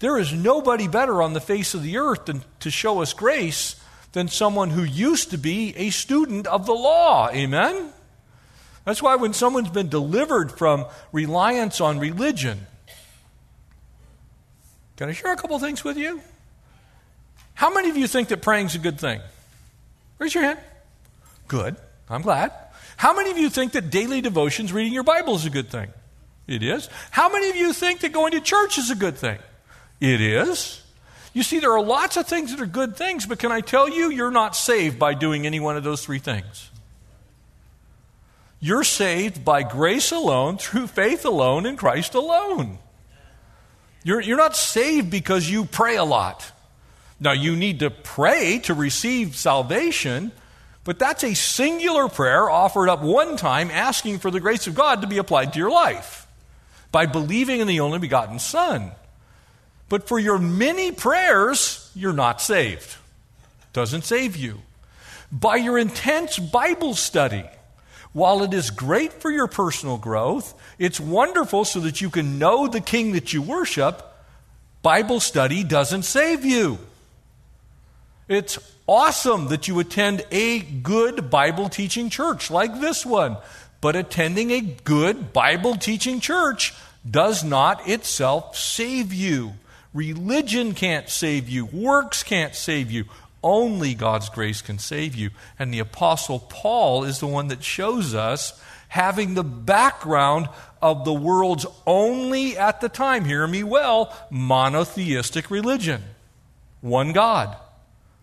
there 0.00 0.18
is 0.18 0.32
nobody 0.32 0.88
better 0.88 1.22
on 1.22 1.34
the 1.34 1.40
face 1.40 1.74
of 1.74 1.82
the 1.82 1.98
earth 1.98 2.24
than 2.24 2.42
to 2.60 2.70
show 2.70 3.00
us 3.00 3.12
grace 3.12 3.76
than 4.12 4.28
someone 4.28 4.70
who 4.70 4.82
used 4.82 5.30
to 5.30 5.38
be 5.38 5.74
a 5.76 5.90
student 5.90 6.46
of 6.46 6.66
the 6.66 6.72
law. 6.72 7.28
Amen? 7.30 7.92
That's 8.84 9.02
why 9.02 9.16
when 9.16 9.34
someone's 9.34 9.70
been 9.70 9.88
delivered 9.88 10.50
from 10.50 10.86
reliance 11.12 11.80
on 11.80 11.98
religion, 11.98 12.66
can 14.96 15.08
I 15.08 15.12
share 15.12 15.32
a 15.32 15.36
couple 15.36 15.58
things 15.58 15.84
with 15.84 15.96
you? 15.96 16.20
How 17.60 17.68
many 17.68 17.90
of 17.90 17.96
you 17.98 18.06
think 18.06 18.28
that 18.28 18.40
praying 18.40 18.68
is 18.68 18.74
a 18.74 18.78
good 18.78 18.98
thing? 18.98 19.20
Raise 20.18 20.34
your 20.34 20.44
hand. 20.44 20.58
Good. 21.46 21.76
I'm 22.08 22.22
glad. 22.22 22.52
How 22.96 23.14
many 23.14 23.30
of 23.32 23.36
you 23.36 23.50
think 23.50 23.72
that 23.72 23.90
daily 23.90 24.22
devotions, 24.22 24.72
reading 24.72 24.94
your 24.94 25.02
Bible, 25.02 25.34
is 25.34 25.44
a 25.44 25.50
good 25.50 25.68
thing? 25.68 25.88
It 26.46 26.62
is. 26.62 26.88
How 27.10 27.28
many 27.28 27.50
of 27.50 27.56
you 27.56 27.74
think 27.74 28.00
that 28.00 28.12
going 28.12 28.32
to 28.32 28.40
church 28.40 28.78
is 28.78 28.90
a 28.90 28.94
good 28.94 29.18
thing? 29.18 29.38
It 30.00 30.22
is. 30.22 30.82
You 31.34 31.42
see, 31.42 31.58
there 31.58 31.74
are 31.74 31.82
lots 31.82 32.16
of 32.16 32.26
things 32.26 32.50
that 32.50 32.62
are 32.62 32.66
good 32.66 32.96
things, 32.96 33.26
but 33.26 33.38
can 33.38 33.52
I 33.52 33.60
tell 33.60 33.90
you, 33.90 34.08
you're 34.08 34.30
not 34.30 34.56
saved 34.56 34.98
by 34.98 35.12
doing 35.12 35.44
any 35.44 35.60
one 35.60 35.76
of 35.76 35.84
those 35.84 36.02
three 36.02 36.18
things. 36.18 36.70
You're 38.58 38.84
saved 38.84 39.44
by 39.44 39.64
grace 39.64 40.12
alone, 40.12 40.56
through 40.56 40.86
faith 40.86 41.26
alone, 41.26 41.66
in 41.66 41.76
Christ 41.76 42.14
alone. 42.14 42.78
You're, 44.02 44.22
you're 44.22 44.38
not 44.38 44.56
saved 44.56 45.10
because 45.10 45.50
you 45.50 45.66
pray 45.66 45.96
a 45.96 46.04
lot. 46.04 46.52
Now, 47.20 47.32
you 47.32 47.54
need 47.54 47.80
to 47.80 47.90
pray 47.90 48.60
to 48.60 48.72
receive 48.72 49.36
salvation, 49.36 50.32
but 50.84 50.98
that's 50.98 51.22
a 51.22 51.34
singular 51.34 52.08
prayer 52.08 52.48
offered 52.48 52.88
up 52.88 53.02
one 53.02 53.36
time 53.36 53.70
asking 53.70 54.18
for 54.20 54.30
the 54.30 54.40
grace 54.40 54.66
of 54.66 54.74
God 54.74 55.02
to 55.02 55.06
be 55.06 55.18
applied 55.18 55.52
to 55.52 55.58
your 55.58 55.70
life 55.70 56.26
by 56.90 57.04
believing 57.04 57.60
in 57.60 57.66
the 57.66 57.80
only 57.80 57.98
begotten 57.98 58.38
Son. 58.38 58.92
But 59.90 60.08
for 60.08 60.18
your 60.18 60.38
many 60.38 60.92
prayers, 60.92 61.90
you're 61.94 62.14
not 62.14 62.40
saved. 62.40 62.96
Doesn't 63.72 64.04
save 64.04 64.36
you. 64.36 64.62
By 65.30 65.56
your 65.56 65.78
intense 65.78 66.38
Bible 66.38 66.94
study, 66.94 67.44
while 68.12 68.42
it 68.42 68.54
is 68.54 68.70
great 68.70 69.12
for 69.12 69.30
your 69.30 69.46
personal 69.46 69.98
growth, 69.98 70.54
it's 70.78 70.98
wonderful 70.98 71.64
so 71.64 71.80
that 71.80 72.00
you 72.00 72.08
can 72.08 72.38
know 72.38 72.66
the 72.66 72.80
King 72.80 73.12
that 73.12 73.32
you 73.32 73.42
worship. 73.42 74.02
Bible 74.82 75.20
study 75.20 75.62
doesn't 75.62 76.02
save 76.02 76.44
you. 76.44 76.78
It's 78.30 78.60
awesome 78.86 79.48
that 79.48 79.66
you 79.66 79.80
attend 79.80 80.24
a 80.30 80.60
good 80.60 81.30
Bible 81.30 81.68
teaching 81.68 82.10
church 82.10 82.48
like 82.48 82.80
this 82.80 83.04
one, 83.04 83.36
but 83.80 83.96
attending 83.96 84.52
a 84.52 84.60
good 84.60 85.32
Bible 85.32 85.74
teaching 85.74 86.20
church 86.20 86.72
does 87.10 87.42
not 87.42 87.88
itself 87.88 88.56
save 88.56 89.12
you. 89.12 89.54
Religion 89.92 90.74
can't 90.74 91.08
save 91.08 91.48
you, 91.48 91.66
works 91.66 92.22
can't 92.22 92.54
save 92.54 92.88
you. 92.88 93.06
Only 93.42 93.94
God's 93.94 94.28
grace 94.28 94.62
can 94.62 94.78
save 94.78 95.16
you. 95.16 95.30
And 95.58 95.74
the 95.74 95.80
Apostle 95.80 96.38
Paul 96.38 97.02
is 97.02 97.18
the 97.18 97.26
one 97.26 97.48
that 97.48 97.64
shows 97.64 98.14
us 98.14 98.62
having 98.86 99.34
the 99.34 99.42
background 99.42 100.48
of 100.80 101.04
the 101.04 101.12
world's 101.12 101.66
only, 101.84 102.56
at 102.56 102.80
the 102.80 102.88
time, 102.88 103.24
hear 103.24 103.48
me 103.48 103.64
well, 103.64 104.16
monotheistic 104.30 105.50
religion. 105.50 106.04
One 106.80 107.12
God. 107.12 107.56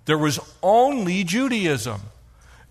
There 0.08 0.18
was 0.18 0.40
only 0.64 1.24
Judaism. 1.26 2.02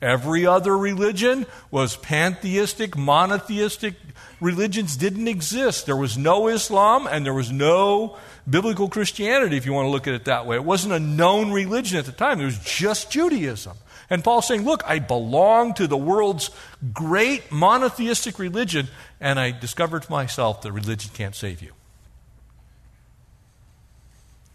Every 0.00 0.46
other 0.46 0.76
religion 0.76 1.46
was 1.70 1.96
pantheistic, 1.96 2.96
monotheistic. 2.96 3.94
Religions 4.40 4.96
didn't 4.96 5.28
exist. 5.28 5.86
There 5.86 5.96
was 5.96 6.16
no 6.18 6.48
Islam 6.48 7.06
and 7.06 7.24
there 7.24 7.34
was 7.34 7.52
no 7.52 8.16
biblical 8.48 8.88
Christianity, 8.88 9.56
if 9.56 9.66
you 9.66 9.74
want 9.74 9.86
to 9.86 9.90
look 9.90 10.06
at 10.06 10.14
it 10.14 10.24
that 10.24 10.46
way. 10.46 10.56
It 10.56 10.64
wasn't 10.64 10.94
a 10.94 10.98
known 10.98 11.52
religion 11.52 11.98
at 11.98 12.06
the 12.06 12.12
time, 12.12 12.40
it 12.40 12.46
was 12.46 12.58
just 12.58 13.10
Judaism. 13.10 13.76
And 14.08 14.24
Paul's 14.24 14.46
saying, 14.46 14.64
Look, 14.64 14.82
I 14.86 14.98
belong 14.98 15.74
to 15.74 15.86
the 15.86 15.96
world's 15.96 16.50
great 16.92 17.50
monotheistic 17.52 18.38
religion, 18.38 18.88
and 19.20 19.38
I 19.38 19.50
discovered 19.50 20.04
to 20.04 20.10
myself 20.10 20.62
that 20.62 20.72
religion 20.72 21.10
can't 21.12 21.34
save 21.34 21.60
you. 21.60 21.72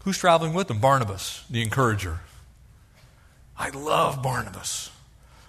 Who's 0.04 0.18
traveling 0.18 0.52
with 0.52 0.70
him? 0.70 0.80
Barnabas, 0.80 1.44
the 1.48 1.62
encourager. 1.62 2.20
I 3.62 3.68
love 3.68 4.24
Barnabas. 4.24 4.90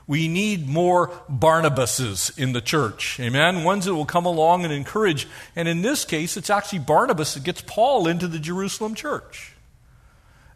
We 0.05 0.27
need 0.27 0.67
more 0.67 1.07
Barnabases 1.27 2.37
in 2.37 2.53
the 2.53 2.61
church. 2.61 3.19
Amen? 3.19 3.63
Ones 3.63 3.85
that 3.85 3.95
will 3.95 4.05
come 4.05 4.27
along 4.27 4.65
and 4.65 4.71
encourage. 4.71 5.27
And 5.55 5.67
in 5.67 5.81
this 5.81 6.05
case, 6.05 6.37
it's 6.37 6.51
actually 6.51 6.79
Barnabas 6.79 7.33
that 7.33 7.43
gets 7.43 7.63
Paul 7.65 8.07
into 8.07 8.27
the 8.27 8.37
Jerusalem 8.37 8.93
church. 8.93 9.53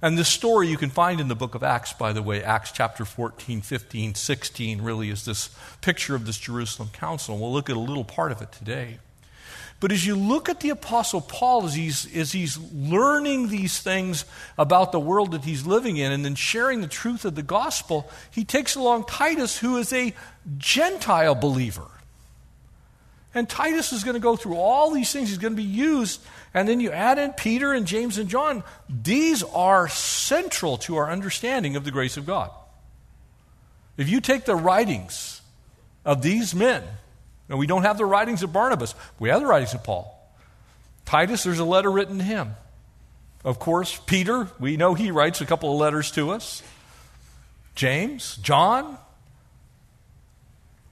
And 0.03 0.19
this 0.19 0.29
story 0.29 0.67
you 0.67 0.77
can 0.77 0.91
find 0.91 1.19
in 1.19 1.29
the 1.29 1.35
book 1.35 1.55
of 1.55 1.63
Acts, 1.63 1.93
by 1.93 2.13
the 2.13 2.21
way. 2.21 2.43
Acts 2.43 2.71
chapter 2.71 3.05
14, 3.05 3.61
15, 3.61 4.13
16 4.13 4.81
really 4.83 5.09
is 5.09 5.25
this 5.25 5.49
picture 5.81 6.13
of 6.13 6.27
this 6.27 6.37
Jerusalem 6.37 6.89
council. 6.93 7.33
And 7.33 7.41
we'll 7.41 7.53
look 7.53 7.71
at 7.71 7.75
a 7.75 7.79
little 7.79 8.03
part 8.03 8.31
of 8.31 8.43
it 8.43 8.51
today. 8.51 8.99
But 9.79 9.91
as 9.91 10.05
you 10.05 10.15
look 10.15 10.49
at 10.49 10.59
the 10.59 10.71
Apostle 10.71 11.21
Paul 11.21 11.65
as 11.65 11.75
he's, 11.75 12.15
as 12.15 12.31
he's 12.31 12.57
learning 12.73 13.49
these 13.49 13.79
things 13.79 14.25
about 14.57 14.91
the 14.91 14.99
world 14.99 15.31
that 15.31 15.43
he's 15.43 15.67
living 15.67 15.97
in 15.97 16.11
and 16.11 16.25
then 16.25 16.33
sharing 16.33 16.81
the 16.81 16.87
truth 16.87 17.25
of 17.25 17.35
the 17.35 17.43
gospel, 17.43 18.09
he 18.31 18.43
takes 18.43 18.75
along 18.75 19.05
Titus, 19.05 19.59
who 19.59 19.77
is 19.77 19.93
a 19.93 20.15
Gentile 20.57 21.35
believer. 21.35 21.85
And 23.35 23.47
Titus 23.47 23.93
is 23.93 24.03
going 24.03 24.15
to 24.15 24.19
go 24.19 24.35
through 24.35 24.55
all 24.55 24.89
these 24.89 25.11
things. 25.11 25.29
He's 25.29 25.37
going 25.37 25.53
to 25.53 25.61
be 25.61 25.63
used. 25.63 26.21
And 26.55 26.67
then 26.67 26.79
you 26.79 26.91
add 26.91 27.19
in 27.19 27.33
Peter 27.33 27.71
and 27.71 27.85
James 27.85 28.17
and 28.17 28.27
John. 28.27 28.63
These 28.89 29.43
are 29.43 29.87
central 29.89 30.77
to 30.79 30.95
our 30.95 31.11
understanding 31.11 31.75
of 31.75 31.83
the 31.83 31.91
grace 31.91 32.17
of 32.17 32.25
God. 32.25 32.49
If 33.95 34.09
you 34.09 34.21
take 34.21 34.45
the 34.45 34.55
writings 34.55 35.41
of 36.03 36.23
these 36.23 36.55
men, 36.55 36.83
we 37.49 37.67
don't 37.67 37.83
have 37.83 37.97
the 37.97 38.05
writings 38.05 38.43
of 38.43 38.51
Barnabas, 38.51 38.93
we 39.19 39.29
have 39.29 39.41
the 39.41 39.47
writings 39.47 39.73
of 39.73 39.83
Paul. 39.83 40.13
Titus, 41.05 41.43
there's 41.43 41.59
a 41.59 41.65
letter 41.65 41.89
written 41.89 42.17
to 42.17 42.23
him. 42.23 42.55
Of 43.45 43.59
course, 43.59 43.97
Peter, 44.05 44.49
we 44.59 44.75
know 44.75 44.93
he 44.93 45.11
writes 45.11 45.39
a 45.39 45.45
couple 45.45 45.71
of 45.71 45.79
letters 45.79 46.11
to 46.11 46.31
us. 46.31 46.61
James, 47.75 48.37
John. 48.37 48.97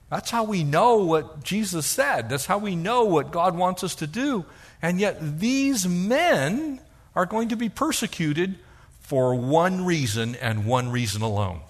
That's 0.08 0.30
how 0.30 0.44
we 0.44 0.62
know 0.64 0.98
what 0.98 1.42
Jesus 1.42 1.84
said. 1.84 2.30
That's 2.30 2.46
how 2.46 2.58
we 2.58 2.76
know 2.76 3.04
what 3.04 3.32
God 3.32 3.56
wants 3.56 3.82
us 3.84 3.96
to 3.96 4.06
do. 4.06 4.46
And 4.80 5.00
yet, 5.00 5.40
these 5.40 5.86
men 5.86 6.80
are 7.14 7.26
going 7.26 7.48
to 7.48 7.56
be 7.56 7.68
persecuted 7.68 8.54
for 9.00 9.34
one 9.34 9.84
reason 9.84 10.34
and 10.36 10.64
one 10.64 10.90
reason 10.90 11.22
alone 11.22 11.60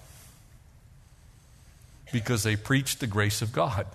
because 2.11 2.43
they 2.43 2.55
preached 2.55 2.99
the 2.99 3.07
grace 3.07 3.41
of 3.41 3.51
God 3.51 3.87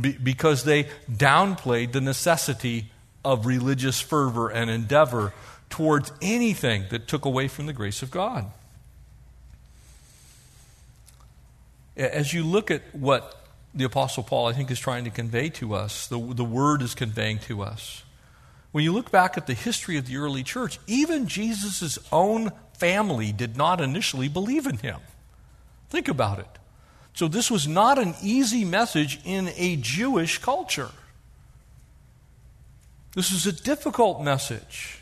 be, 0.00 0.12
because 0.12 0.64
they 0.64 0.84
downplayed 1.10 1.92
the 1.92 2.00
necessity 2.00 2.90
of 3.24 3.46
religious 3.46 4.00
fervor 4.00 4.48
and 4.48 4.70
endeavor 4.70 5.32
towards 5.70 6.12
anything 6.20 6.84
that 6.90 7.08
took 7.08 7.24
away 7.24 7.48
from 7.48 7.66
the 7.66 7.72
grace 7.72 8.02
of 8.02 8.10
God. 8.10 8.46
As 11.96 12.32
you 12.32 12.44
look 12.44 12.70
at 12.70 12.82
what 12.92 13.44
the 13.74 13.84
Apostle 13.84 14.22
Paul, 14.22 14.46
I 14.46 14.52
think, 14.52 14.70
is 14.70 14.78
trying 14.78 15.04
to 15.04 15.10
convey 15.10 15.48
to 15.50 15.74
us, 15.74 16.06
the, 16.06 16.18
the 16.18 16.44
Word 16.44 16.82
is 16.82 16.94
conveying 16.94 17.38
to 17.40 17.62
us. 17.62 18.02
When 18.72 18.82
you 18.82 18.92
look 18.92 19.10
back 19.10 19.36
at 19.36 19.46
the 19.46 19.54
history 19.54 19.96
of 19.96 20.06
the 20.06 20.16
early 20.16 20.42
church, 20.42 20.78
even 20.86 21.28
Jesus' 21.28 21.98
own 22.10 22.52
family 22.76 23.32
did 23.32 23.56
not 23.56 23.80
initially 23.80 24.28
believe 24.28 24.66
in 24.66 24.78
him. 24.78 25.00
Think 25.90 26.08
about 26.08 26.40
it. 26.40 26.48
So, 27.14 27.28
this 27.28 27.50
was 27.50 27.68
not 27.68 27.98
an 27.98 28.14
easy 28.22 28.64
message 28.64 29.20
in 29.24 29.50
a 29.56 29.76
Jewish 29.76 30.38
culture. 30.38 30.90
This 33.14 33.30
is 33.30 33.46
a 33.46 33.52
difficult 33.52 34.22
message. 34.22 34.98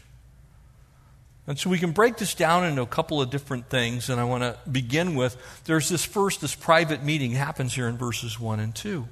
And 1.46 1.58
so 1.58 1.70
we 1.70 1.78
can 1.78 1.92
break 1.92 2.18
this 2.18 2.34
down 2.34 2.64
into 2.64 2.82
a 2.82 2.86
couple 2.86 3.20
of 3.20 3.30
different 3.30 3.68
things, 3.68 4.10
and 4.10 4.20
I 4.20 4.24
want 4.24 4.42
to 4.42 4.56
begin 4.70 5.16
with 5.16 5.36
there's 5.64 5.88
this 5.88 6.04
first, 6.04 6.40
this 6.40 6.54
private 6.54 7.02
meeting 7.02 7.32
happens 7.32 7.74
here 7.74 7.88
in 7.88 7.96
verses 7.96 8.38
1 8.38 8.60
and 8.60 8.74
2. 8.74 9.08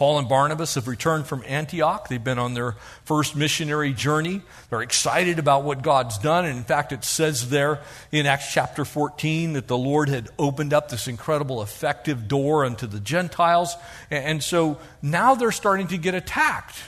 Paul 0.00 0.18
and 0.18 0.30
Barnabas 0.30 0.76
have 0.76 0.88
returned 0.88 1.26
from 1.26 1.44
Antioch. 1.46 2.08
They've 2.08 2.24
been 2.24 2.38
on 2.38 2.54
their 2.54 2.72
first 3.04 3.36
missionary 3.36 3.92
journey. 3.92 4.40
They're 4.70 4.80
excited 4.80 5.38
about 5.38 5.64
what 5.64 5.82
God's 5.82 6.16
done. 6.16 6.46
And 6.46 6.56
in 6.56 6.64
fact, 6.64 6.92
it 6.92 7.04
says 7.04 7.50
there 7.50 7.82
in 8.10 8.24
Acts 8.24 8.50
chapter 8.50 8.86
14 8.86 9.52
that 9.52 9.68
the 9.68 9.76
Lord 9.76 10.08
had 10.08 10.30
opened 10.38 10.72
up 10.72 10.88
this 10.88 11.06
incredible, 11.06 11.60
effective 11.60 12.28
door 12.28 12.64
unto 12.64 12.86
the 12.86 12.98
Gentiles. 12.98 13.76
And 14.10 14.42
so 14.42 14.78
now 15.02 15.34
they're 15.34 15.52
starting 15.52 15.88
to 15.88 15.98
get 15.98 16.14
attacked. 16.14 16.78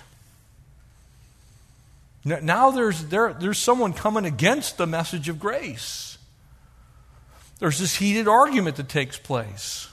Now 2.25 2.71
there's, 2.71 3.05
there, 3.09 3.35
there's 3.35 3.59
someone 3.59 3.93
coming 3.93 4.25
against 4.25 4.79
the 4.79 4.87
message 4.87 5.29
of 5.29 5.39
grace. 5.39 6.17
There's 7.59 7.79
this 7.79 7.95
heated 7.95 8.27
argument 8.27 8.77
that 8.77 8.89
takes 8.89 9.19
place. 9.19 9.92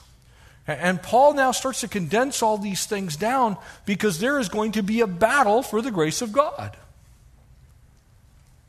And 0.78 1.02
Paul 1.02 1.34
now 1.34 1.52
starts 1.52 1.80
to 1.80 1.88
condense 1.88 2.42
all 2.42 2.58
these 2.58 2.86
things 2.86 3.16
down 3.16 3.56
because 3.86 4.20
there 4.20 4.38
is 4.38 4.48
going 4.48 4.72
to 4.72 4.82
be 4.82 5.00
a 5.00 5.06
battle 5.06 5.62
for 5.62 5.82
the 5.82 5.90
grace 5.90 6.22
of 6.22 6.32
God. 6.32 6.76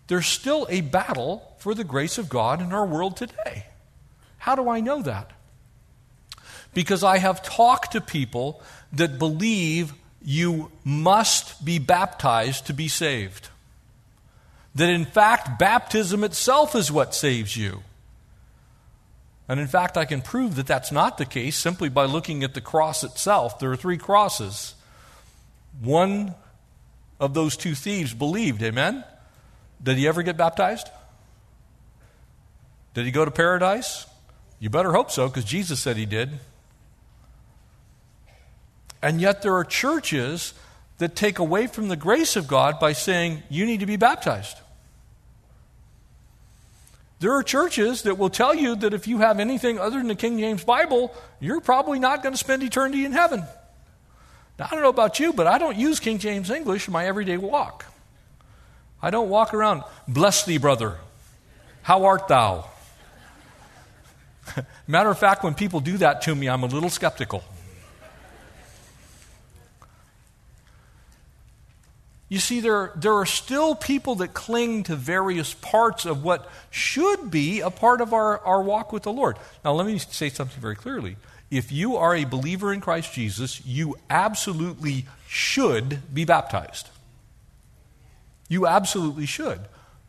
There's 0.08 0.27
still 0.27 0.67
a 0.70 0.81
battle 0.81 1.55
for 1.60 1.74
the 1.74 1.84
grace 1.84 2.17
of 2.17 2.27
God 2.27 2.62
in 2.62 2.74
our 2.74 2.86
world 2.86 3.17
today. 3.17 3.65
How 4.39 4.55
do 4.55 4.67
I 4.70 4.79
know 4.79 5.01
that? 5.01 5.31
Because 6.74 7.03
I 7.03 7.17
have 7.17 7.43
talked 7.43 7.91
to 7.91 8.01
people 8.01 8.62
that 8.93 9.20
believe 9.20 9.93
you 10.24 10.72
must 10.84 11.63
be 11.63 11.79
baptized 11.79 12.67
to 12.67 12.74
be 12.74 12.88
saved. 12.88 13.50
That 14.75 14.89
in 14.89 15.05
fact, 15.05 15.60
baptism 15.60 16.24
itself 16.24 16.75
is 16.75 16.91
what 16.91 17.13
saves 17.13 17.55
you. 17.55 17.84
And 19.51 19.60
in 19.60 19.67
fact, 19.67 19.98
I 19.98 20.05
can 20.05 20.22
prove 20.22 20.55
that 20.55 20.65
that's 20.65 20.93
not 20.93 21.17
the 21.17 21.25
case 21.25 21.58
simply 21.58 21.89
by 21.89 22.05
looking 22.05 22.41
at 22.41 22.53
the 22.53 22.62
cross 22.62 23.03
itself. 23.03 23.60
There 23.60 23.70
are 23.70 23.75
three 23.75 23.98
crosses 23.98 24.75
one 25.81 26.36
of 27.20 27.34
those 27.34 27.58
two 27.58 27.75
thieves 27.75 28.13
believed. 28.13 28.63
Amen? 28.63 29.03
Did 29.84 29.98
he 29.98 30.08
ever 30.08 30.24
get 30.24 30.38
baptized? 30.38 30.88
Did 32.93 33.03
he 33.03 33.12
go 33.12 33.25
to 33.25 33.31
paradise? 33.31 34.05
You 34.58 34.70
better 34.70 34.93
hope 34.93 35.12
so, 35.12 35.27
because 35.27 35.43
Jesus 35.43 35.81
said 35.81 35.98
he 35.98 36.05
did. 36.05 36.29
And 39.01 39.20
yet, 39.20 39.41
there 39.41 39.55
are 39.55 39.65
churches 39.65 40.53
that 41.00 41.13
take 41.13 41.39
away 41.39 41.67
from 41.67 41.89
the 41.89 41.98
grace 41.98 42.38
of 42.38 42.48
God 42.48 42.79
by 42.79 42.93
saying, 42.93 43.43
you 43.50 43.65
need 43.65 43.81
to 43.81 43.86
be 43.86 43.98
baptized. 43.98 44.58
There 47.22 47.36
are 47.36 47.44
churches 47.44 48.01
that 48.01 48.18
will 48.18 48.32
tell 48.32 48.56
you 48.56 48.75
that 48.78 48.96
if 48.96 49.08
you 49.08 49.20
have 49.20 49.40
anything 49.40 49.78
other 49.78 50.00
than 50.00 50.08
the 50.08 50.16
King 50.16 50.40
James 50.40 50.63
Bible, 50.63 51.13
you're 51.40 51.62
probably 51.62 52.00
not 52.00 52.24
going 52.24 52.34
to 52.34 52.38
spend 52.38 52.63
eternity 52.63 53.06
in 53.06 53.12
heaven. 53.12 53.44
Now, 54.58 54.66
I 54.66 54.74
don't 54.74 54.82
know 54.82 54.90
about 54.90 55.20
you, 55.20 55.32
but 55.32 55.46
I 55.46 55.60
don't 55.60 55.78
use 55.78 56.00
King 56.00 56.18
James 56.18 56.50
English 56.50 56.88
in 56.88 56.94
my 56.94 57.06
everyday 57.06 57.38
walk. 57.38 57.86
I 59.04 59.12
don't 59.12 59.30
walk 59.30 59.54
around, 59.54 59.84
bless 60.08 60.46
thee, 60.46 60.58
brother. 60.58 60.98
How 61.84 62.06
art 62.06 62.28
thou? 62.28 62.66
Matter 64.88 65.12
of 65.12 65.20
fact, 65.20 65.44
when 65.44 65.54
people 65.54 65.80
do 65.80 65.98
that 65.98 66.24
to 66.24 66.34
me, 66.34 66.50
I'm 66.50 66.63
a 66.63 66.68
little 66.68 66.90
skeptical. 66.90 67.44
You 72.32 72.40
see, 72.40 72.62
there, 72.62 72.94
there 72.96 73.16
are 73.16 73.26
still 73.26 73.76
people 73.76 74.16
that 74.16 74.34
cling 74.34 74.84
to 74.84 74.96
various 74.96 75.54
parts 75.54 76.06
of 76.06 76.24
what 76.24 76.50
should 76.70 77.30
be 77.30 77.60
a 77.60 77.70
part 77.70 78.00
of 78.00 78.14
our, 78.14 78.40
our 78.46 78.64
walk 78.64 78.94
with 78.94 79.04
the 79.04 79.12
Lord. 79.12 79.36
Now, 79.66 79.74
let 79.74 79.86
me 79.86 79.98
say 79.98 80.30
something 80.30 80.62
very 80.62 80.78
clearly. 80.78 81.18
If 81.52 81.74
you 81.74 81.98
are 81.98 82.16
a 82.16 82.24
believer 82.24 82.72
in 82.72 82.80
Christ 82.80 83.12
Jesus, 83.12 83.66
you 83.66 83.98
absolutely 84.10 85.08
should 85.28 86.14
be 86.14 86.24
baptized. 86.24 86.88
You 88.48 88.66
absolutely 88.66 89.26
should. 89.26 89.60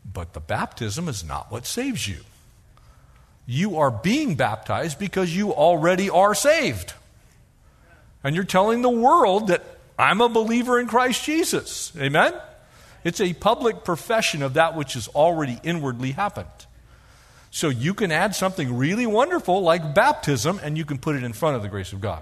But 0.05 0.31
the 0.31 0.39
baptism 0.39 1.09
is 1.09 1.25
not 1.25 1.51
what 1.51 1.65
saves 1.65 2.07
you. 2.07 2.19
You 3.45 3.77
are 3.79 3.91
being 3.91 4.35
baptized 4.35 4.97
because 4.97 5.35
you 5.35 5.53
already 5.53 6.09
are 6.09 6.33
saved. 6.33 6.93
And 8.23 8.33
you're 8.33 8.45
telling 8.45 8.81
the 8.81 8.89
world 8.89 9.49
that 9.49 9.61
I'm 10.03 10.19
a 10.19 10.27
believer 10.27 10.81
in 10.81 10.87
Christ 10.87 11.23
Jesus. 11.23 11.93
Amen? 11.97 12.33
It's 13.05 13.21
a 13.21 13.33
public 13.33 13.85
profession 13.85 14.43
of 14.43 14.55
that 14.55 14.75
which 14.75 14.95
has 14.95 15.07
already 15.07 15.57
inwardly 15.63 16.11
happened. 16.11 16.49
So 17.51 17.69
you 17.69 17.93
can 17.93 18.11
add 18.11 18.35
something 18.35 18.75
really 18.75 19.05
wonderful 19.05 19.61
like 19.61 19.95
baptism 19.95 20.59
and 20.61 20.77
you 20.77 20.83
can 20.83 20.97
put 20.97 21.15
it 21.15 21.23
in 21.23 21.31
front 21.31 21.55
of 21.55 21.61
the 21.61 21.69
grace 21.69 21.93
of 21.93 22.01
God. 22.01 22.21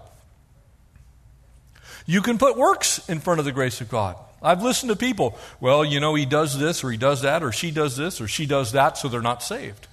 You 2.06 2.22
can 2.22 2.38
put 2.38 2.56
works 2.56 3.10
in 3.10 3.20
front 3.20 3.40
of 3.40 3.46
the 3.46 3.52
grace 3.52 3.82
of 3.82 3.90
God. 3.90 4.16
I've 4.44 4.62
listened 4.62 4.92
to 4.92 4.96
people, 4.96 5.36
well, 5.60 5.84
you 5.84 6.00
know, 6.00 6.14
he 6.14 6.28
does 6.28 6.60
this 6.60 6.84
or 6.84 6.92
he 6.92 6.98
does 6.98 7.24
that 7.24 7.42
or 7.42 7.52
she 7.52 7.72
does 7.72 7.98
this 7.98 8.22
or 8.22 8.28
she 8.28 8.46
does 8.46 8.74
that, 8.74 8.98
so 9.00 9.08
they're 9.08 9.22
not 9.22 9.42
saved. 9.42 9.88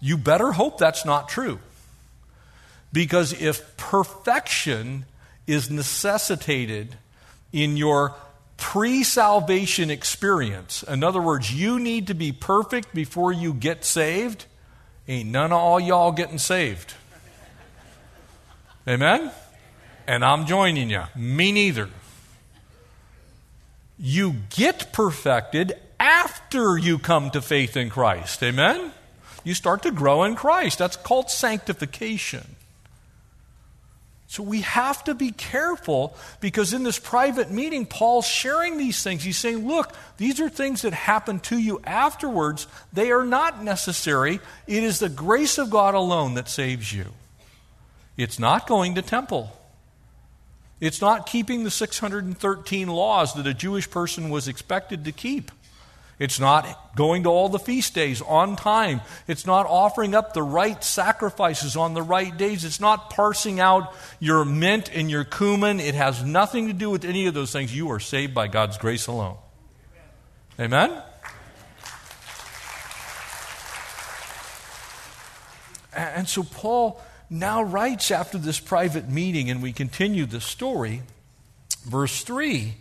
You 0.00 0.18
better 0.18 0.50
hope 0.50 0.78
that's 0.78 1.04
not 1.04 1.28
true. 1.28 1.60
Because 2.92 3.40
if 3.40 3.76
perfection 3.76 5.04
is 5.46 5.70
necessitated 5.70 6.96
in 7.54 7.76
your 7.76 8.14
pre 8.56 9.04
salvation 9.04 9.88
experience. 9.88 10.82
In 10.82 11.04
other 11.04 11.22
words, 11.22 11.54
you 11.54 11.78
need 11.78 12.08
to 12.08 12.14
be 12.14 12.32
perfect 12.32 12.92
before 12.92 13.32
you 13.32 13.54
get 13.54 13.84
saved. 13.84 14.44
Ain't 15.06 15.30
none 15.30 15.52
of 15.52 15.58
all 15.58 15.78
y'all 15.78 16.12
getting 16.12 16.38
saved. 16.38 16.94
Amen? 18.86 19.30
And 20.06 20.24
I'm 20.24 20.46
joining 20.46 20.90
you. 20.90 21.04
Me 21.16 21.52
neither. 21.52 21.88
You 23.98 24.34
get 24.50 24.92
perfected 24.92 25.72
after 26.00 26.76
you 26.76 26.98
come 26.98 27.30
to 27.30 27.40
faith 27.40 27.76
in 27.76 27.88
Christ. 27.88 28.42
Amen? 28.42 28.90
You 29.44 29.54
start 29.54 29.82
to 29.82 29.92
grow 29.92 30.24
in 30.24 30.34
Christ. 30.34 30.78
That's 30.78 30.96
called 30.96 31.30
sanctification. 31.30 32.56
So 34.34 34.42
we 34.42 34.62
have 34.62 35.04
to 35.04 35.14
be 35.14 35.30
careful 35.30 36.16
because 36.40 36.72
in 36.72 36.82
this 36.82 36.98
private 36.98 37.52
meeting, 37.52 37.86
Paul's 37.86 38.26
sharing 38.26 38.78
these 38.78 39.00
things. 39.00 39.22
He's 39.22 39.38
saying, 39.38 39.64
look, 39.64 39.92
these 40.16 40.40
are 40.40 40.48
things 40.48 40.82
that 40.82 40.92
happen 40.92 41.38
to 41.40 41.56
you 41.56 41.80
afterwards. 41.84 42.66
They 42.92 43.12
are 43.12 43.24
not 43.24 43.62
necessary. 43.62 44.40
It 44.66 44.82
is 44.82 44.98
the 44.98 45.08
grace 45.08 45.56
of 45.56 45.70
God 45.70 45.94
alone 45.94 46.34
that 46.34 46.48
saves 46.48 46.92
you. 46.92 47.12
It's 48.16 48.40
not 48.40 48.66
going 48.66 48.96
to 48.96 49.02
temple. 49.02 49.52
It's 50.80 51.00
not 51.00 51.26
keeping 51.26 51.62
the 51.62 51.70
613 51.70 52.88
laws 52.88 53.34
that 53.34 53.46
a 53.46 53.54
Jewish 53.54 53.88
person 53.88 54.30
was 54.30 54.48
expected 54.48 55.04
to 55.04 55.12
keep. 55.12 55.52
It's 56.18 56.38
not 56.38 56.94
going 56.94 57.24
to 57.24 57.28
all 57.28 57.48
the 57.48 57.58
feast 57.58 57.94
days 57.94 58.22
on 58.22 58.54
time. 58.54 59.00
It's 59.26 59.46
not 59.46 59.66
offering 59.66 60.14
up 60.14 60.32
the 60.32 60.42
right 60.42 60.82
sacrifices 60.82 61.76
on 61.76 61.94
the 61.94 62.02
right 62.02 62.36
days. 62.36 62.64
It's 62.64 62.80
not 62.80 63.10
parsing 63.10 63.58
out 63.58 63.92
your 64.20 64.44
mint 64.44 64.90
and 64.94 65.10
your 65.10 65.24
cumin. 65.24 65.80
It 65.80 65.94
has 65.94 66.22
nothing 66.22 66.68
to 66.68 66.72
do 66.72 66.88
with 66.88 67.04
any 67.04 67.26
of 67.26 67.34
those 67.34 67.52
things. 67.52 67.74
You 67.74 67.90
are 67.90 68.00
saved 68.00 68.32
by 68.32 68.46
God's 68.46 68.78
grace 68.78 69.08
alone. 69.08 69.36
Amen? 70.60 71.02
And 75.92 76.28
so 76.28 76.44
Paul 76.44 77.00
now 77.28 77.62
writes 77.62 78.12
after 78.12 78.38
this 78.38 78.60
private 78.60 79.08
meeting, 79.08 79.50
and 79.50 79.62
we 79.62 79.72
continue 79.72 80.26
the 80.26 80.40
story, 80.40 81.02
verse 81.84 82.22
3 82.22 82.74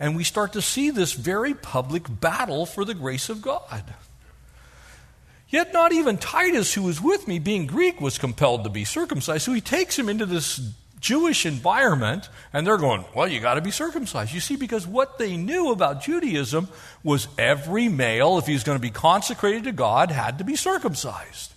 and 0.00 0.16
we 0.16 0.24
start 0.24 0.54
to 0.54 0.62
see 0.62 0.90
this 0.90 1.12
very 1.12 1.52
public 1.52 2.06
battle 2.08 2.64
for 2.64 2.84
the 2.84 2.94
grace 2.94 3.28
of 3.28 3.42
God. 3.42 3.84
Yet 5.50 5.72
not 5.72 5.92
even 5.92 6.16
Titus, 6.16 6.74
who 6.74 6.82
was 6.82 7.00
with 7.00 7.28
me, 7.28 7.38
being 7.38 7.66
Greek, 7.66 8.00
was 8.00 8.18
compelled 8.18 8.64
to 8.64 8.70
be 8.70 8.84
circumcised. 8.84 9.44
So 9.44 9.52
he 9.52 9.60
takes 9.60 9.98
him 9.98 10.08
into 10.08 10.24
this 10.24 10.60
Jewish 11.00 11.44
environment, 11.44 12.28
and 12.52 12.66
they're 12.66 12.76
going, 12.76 13.04
Well, 13.14 13.26
you 13.26 13.40
got 13.40 13.54
to 13.54 13.60
be 13.60 13.70
circumcised. 13.70 14.32
You 14.32 14.40
see, 14.40 14.56
because 14.56 14.86
what 14.86 15.18
they 15.18 15.36
knew 15.36 15.72
about 15.72 16.02
Judaism 16.02 16.68
was 17.02 17.26
every 17.36 17.88
male, 17.88 18.38
if 18.38 18.46
he 18.46 18.52
was 18.52 18.64
going 18.64 18.78
to 18.78 18.82
be 18.82 18.90
consecrated 18.90 19.64
to 19.64 19.72
God, 19.72 20.10
had 20.10 20.38
to 20.38 20.44
be 20.44 20.56
circumcised. 20.56 21.52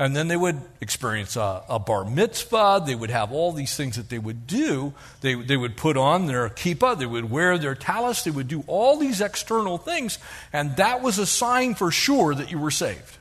And 0.00 0.16
then 0.16 0.28
they 0.28 0.36
would 0.36 0.58
experience 0.80 1.36
a, 1.36 1.62
a, 1.68 1.78
bar 1.78 2.06
mitzvah. 2.06 2.82
They 2.86 2.94
would 2.94 3.10
have 3.10 3.32
all 3.32 3.52
these 3.52 3.76
things 3.76 3.96
that 3.96 4.08
they 4.08 4.18
would 4.18 4.46
do. 4.46 4.94
They, 5.20 5.34
they 5.34 5.58
would 5.58 5.76
put 5.76 5.98
on 5.98 6.24
their 6.24 6.48
kippah. 6.48 6.98
They 6.98 7.04
would 7.04 7.30
wear 7.30 7.58
their 7.58 7.74
tallis. 7.74 8.22
They 8.22 8.30
would 8.30 8.48
do 8.48 8.64
all 8.66 8.96
these 8.96 9.20
external 9.20 9.76
things. 9.76 10.18
And 10.54 10.74
that 10.76 11.02
was 11.02 11.18
a 11.18 11.26
sign 11.26 11.74
for 11.74 11.90
sure 11.90 12.34
that 12.34 12.50
you 12.50 12.58
were 12.58 12.70
saved. 12.70 13.18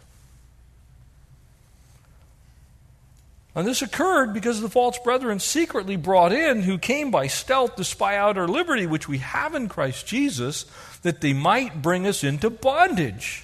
And 3.55 3.67
this 3.67 3.81
occurred 3.81 4.33
because 4.33 4.61
the 4.61 4.69
false 4.69 4.97
brethren 4.99 5.41
secretly 5.41 5.97
brought 5.97 6.31
in, 6.31 6.61
who 6.61 6.77
came 6.77 7.11
by 7.11 7.27
stealth 7.27 7.75
to 7.75 7.83
spy 7.83 8.15
out 8.15 8.37
our 8.37 8.47
liberty, 8.47 8.85
which 8.85 9.09
we 9.09 9.17
have 9.17 9.53
in 9.53 9.67
Christ 9.67 10.07
Jesus, 10.07 10.65
that 11.01 11.19
they 11.19 11.33
might 11.33 11.81
bring 11.81 12.07
us 12.07 12.23
into 12.23 12.49
bondage 12.49 13.43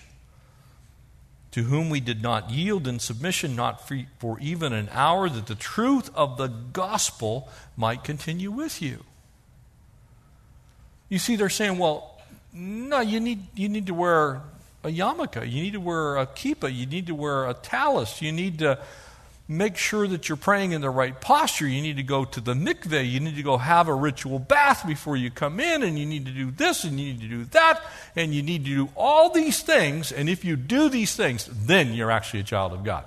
to 1.56 1.64
whom 1.64 1.90
we 1.90 2.02
did 2.02 2.22
not 2.22 2.50
yield 2.50 2.86
in 2.86 3.00
submission, 3.00 3.56
not 3.56 3.88
for 3.88 4.38
even 4.42 4.74
an 4.74 4.90
hour, 4.92 5.30
that 5.30 5.48
the 5.48 5.56
truth 5.56 6.10
of 6.14 6.36
the 6.36 6.48
gospel 6.48 7.48
might 7.78 8.04
continue 8.04 8.52
with 8.52 8.82
you. 8.82 9.06
You 11.08 11.18
see, 11.18 11.38
they're 11.38 11.48
saying, 11.48 11.78
well, 11.78 12.20
no, 12.52 13.00
you 13.00 13.22
need, 13.22 13.48
you 13.56 13.70
need 13.70 13.88
to 13.88 13.94
wear 13.94 14.42
a 14.84 14.90
yarmulke, 14.90 15.50
you 15.50 15.64
need 15.64 15.72
to 15.72 15.80
wear 15.80 16.18
a 16.18 16.28
kippah, 16.28 16.76
you 16.76 16.86
need 16.86 17.08
to 17.08 17.16
wear 17.16 17.46
a 17.46 17.54
tallis, 17.54 18.22
you 18.22 18.34
need 18.34 18.60
to 18.60 18.78
make 19.48 19.78
sure 19.78 20.08
that 20.08 20.28
you're 20.28 20.38
praying 20.38 20.72
in 20.72 20.82
the 20.82 20.90
right 20.90 21.20
posture. 21.20 21.68
You 21.68 21.82
need 21.82 21.98
to 21.98 22.04
go 22.04 22.26
to 22.26 22.42
the 22.42 22.54
mikveh. 22.54 23.10
You 23.10 23.20
need 23.20 23.36
to 23.36 23.44
go 23.44 23.58
have 23.58 23.88
a 23.88 23.94
ritual 23.94 24.40
bath 24.40 24.86
before 24.88 25.16
you 25.16 25.30
come 25.30 25.60
in, 25.60 25.84
and 25.84 26.00
you 26.00 26.06
need 26.06 26.26
to 26.26 26.32
do 26.32 26.52
this, 26.52 26.84
and 26.84 27.00
you 27.00 27.14
need 27.14 27.22
to 27.22 27.28
do 27.28 27.46
that, 27.46 27.84
and 28.16 28.34
you 28.34 28.42
need 28.42 28.66
to 28.66 28.72
do 28.72 28.90
all 28.96 29.30
these 29.30 29.62
things. 29.62 30.12
And 30.12 30.30
if 30.30 30.44
you 30.44 30.56
do 30.56 30.90
these 30.90 31.16
things, 31.16 31.48
then 31.52 31.94
you're 31.94 32.12
actually 32.12 32.40
a 32.40 32.44
child 32.44 32.74
of 32.74 32.84
God. 32.84 33.06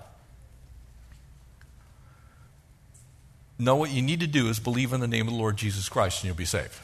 No, 3.59 3.75
what 3.75 3.91
you 3.91 4.03
need 4.03 4.21
to 4.21 4.29
do 4.29 4.49
is 4.49 4.61
believe 4.61 4.93
in 4.93 5.01
the 5.01 5.09
name 5.09 5.27
of 5.27 5.35
the 5.35 5.39
Lord 5.39 5.57
Jesus 5.57 5.89
Christ, 5.89 6.23
and 6.23 6.29
you'll 6.29 6.37
be 6.37 6.45
saved. 6.45 6.79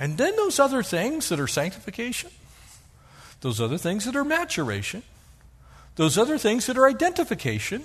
And 0.00 0.16
then 0.16 0.34
those 0.36 0.58
other 0.58 0.82
things 0.82 1.28
that 1.28 1.38
are 1.38 1.46
sanctification, 1.46 2.30
those 3.42 3.60
other 3.60 3.76
things 3.76 4.06
that 4.06 4.16
are 4.16 4.24
maturation, 4.24 5.02
those 5.98 6.16
other 6.16 6.38
things 6.38 6.66
that 6.66 6.78
are 6.78 6.86
identification, 6.86 7.82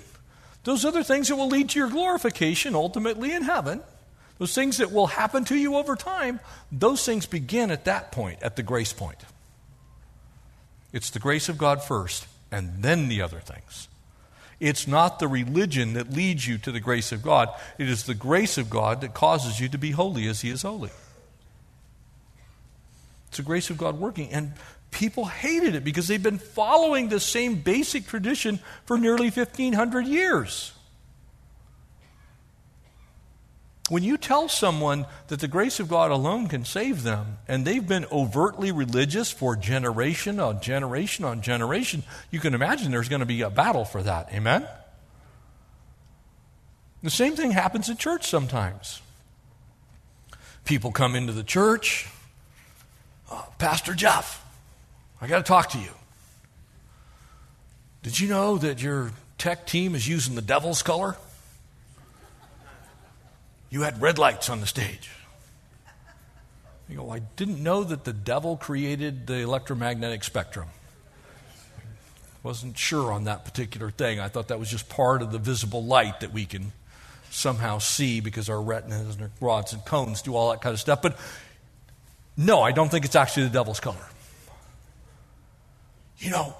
those 0.62 0.84
other 0.84 1.02
things 1.02 1.26
that 1.26 1.34
will 1.34 1.48
lead 1.48 1.70
to 1.70 1.80
your 1.80 1.90
glorification 1.90 2.76
ultimately 2.76 3.32
in 3.32 3.42
heaven, 3.42 3.80
those 4.38 4.54
things 4.54 4.76
that 4.76 4.92
will 4.92 5.08
happen 5.08 5.44
to 5.46 5.56
you 5.56 5.74
over 5.74 5.96
time, 5.96 6.38
those 6.70 7.04
things 7.04 7.26
begin 7.26 7.72
at 7.72 7.86
that 7.86 8.12
point, 8.12 8.40
at 8.40 8.54
the 8.54 8.62
grace 8.62 8.92
point. 8.92 9.18
It's 10.92 11.10
the 11.10 11.18
grace 11.18 11.48
of 11.48 11.58
God 11.58 11.82
first, 11.82 12.28
and 12.52 12.84
then 12.84 13.08
the 13.08 13.20
other 13.20 13.40
things. 13.40 13.88
It's 14.60 14.86
not 14.86 15.18
the 15.18 15.26
religion 15.26 15.94
that 15.94 16.12
leads 16.12 16.46
you 16.46 16.56
to 16.58 16.70
the 16.70 16.78
grace 16.78 17.10
of 17.10 17.20
God, 17.20 17.48
it 17.78 17.88
is 17.88 18.04
the 18.04 18.14
grace 18.14 18.56
of 18.56 18.70
God 18.70 19.00
that 19.00 19.12
causes 19.12 19.58
you 19.58 19.68
to 19.70 19.76
be 19.76 19.90
holy 19.90 20.28
as 20.28 20.42
He 20.42 20.50
is 20.50 20.62
holy. 20.62 20.90
It's 23.26 23.38
the 23.38 23.42
grace 23.42 23.70
of 23.70 23.76
God 23.76 23.98
working. 23.98 24.30
And 24.30 24.52
people 24.94 25.24
hated 25.26 25.74
it 25.74 25.84
because 25.84 26.08
they've 26.08 26.22
been 26.22 26.38
following 26.38 27.08
the 27.08 27.20
same 27.20 27.56
basic 27.56 28.06
tradition 28.06 28.60
for 28.86 28.96
nearly 28.96 29.28
1,500 29.28 30.06
years. 30.06 30.72
When 33.90 34.02
you 34.02 34.16
tell 34.16 34.48
someone 34.48 35.04
that 35.28 35.40
the 35.40 35.48
grace 35.48 35.78
of 35.78 35.88
God 35.88 36.10
alone 36.10 36.46
can 36.46 36.64
save 36.64 37.02
them, 37.02 37.38
and 37.46 37.66
they've 37.66 37.86
been 37.86 38.06
overtly 38.10 38.72
religious 38.72 39.30
for 39.30 39.56
generation 39.56 40.40
on 40.40 40.62
generation 40.62 41.24
on 41.26 41.42
generation, 41.42 42.02
you 42.30 42.40
can 42.40 42.54
imagine 42.54 42.92
there's 42.92 43.10
going 43.10 43.20
to 43.20 43.26
be 43.26 43.42
a 43.42 43.50
battle 43.50 43.84
for 43.84 44.02
that. 44.02 44.32
Amen? 44.32 44.66
The 47.02 47.10
same 47.10 47.36
thing 47.36 47.50
happens 47.50 47.90
in 47.90 47.98
church 47.98 48.26
sometimes. 48.26 49.02
People 50.64 50.92
come 50.92 51.14
into 51.14 51.34
the 51.34 51.44
church, 51.44 52.08
oh, 53.30 53.52
Pastor 53.58 53.92
Jeff, 53.92 54.43
I 55.24 55.26
got 55.26 55.38
to 55.38 55.42
talk 55.42 55.70
to 55.70 55.78
you. 55.78 55.88
Did 58.02 58.20
you 58.20 58.28
know 58.28 58.58
that 58.58 58.82
your 58.82 59.10
tech 59.38 59.66
team 59.66 59.94
is 59.94 60.06
using 60.06 60.34
the 60.34 60.42
devil's 60.42 60.82
color? 60.82 61.16
You 63.70 63.80
had 63.80 64.02
red 64.02 64.18
lights 64.18 64.50
on 64.50 64.60
the 64.60 64.66
stage. 64.66 65.08
You 66.90 66.98
go, 66.98 67.10
I 67.10 67.20
didn't 67.20 67.62
know 67.62 67.84
that 67.84 68.04
the 68.04 68.12
devil 68.12 68.58
created 68.58 69.26
the 69.26 69.36
electromagnetic 69.36 70.24
spectrum. 70.24 70.68
Wasn't 72.42 72.76
sure 72.76 73.10
on 73.10 73.24
that 73.24 73.46
particular 73.46 73.90
thing. 73.90 74.20
I 74.20 74.28
thought 74.28 74.48
that 74.48 74.58
was 74.58 74.70
just 74.70 74.90
part 74.90 75.22
of 75.22 75.32
the 75.32 75.38
visible 75.38 75.82
light 75.82 76.20
that 76.20 76.34
we 76.34 76.44
can 76.44 76.72
somehow 77.30 77.78
see 77.78 78.20
because 78.20 78.50
our 78.50 78.60
retinas 78.60 79.14
and 79.14 79.22
our 79.22 79.30
rods 79.40 79.72
and 79.72 79.82
cones 79.86 80.20
do 80.20 80.36
all 80.36 80.50
that 80.50 80.60
kind 80.60 80.74
of 80.74 80.80
stuff. 80.80 81.00
But 81.00 81.18
no, 82.36 82.60
I 82.60 82.72
don't 82.72 82.90
think 82.90 83.06
it's 83.06 83.16
actually 83.16 83.44
the 83.44 83.54
devil's 83.54 83.80
color. 83.80 84.06
You 86.18 86.30
know, 86.30 86.54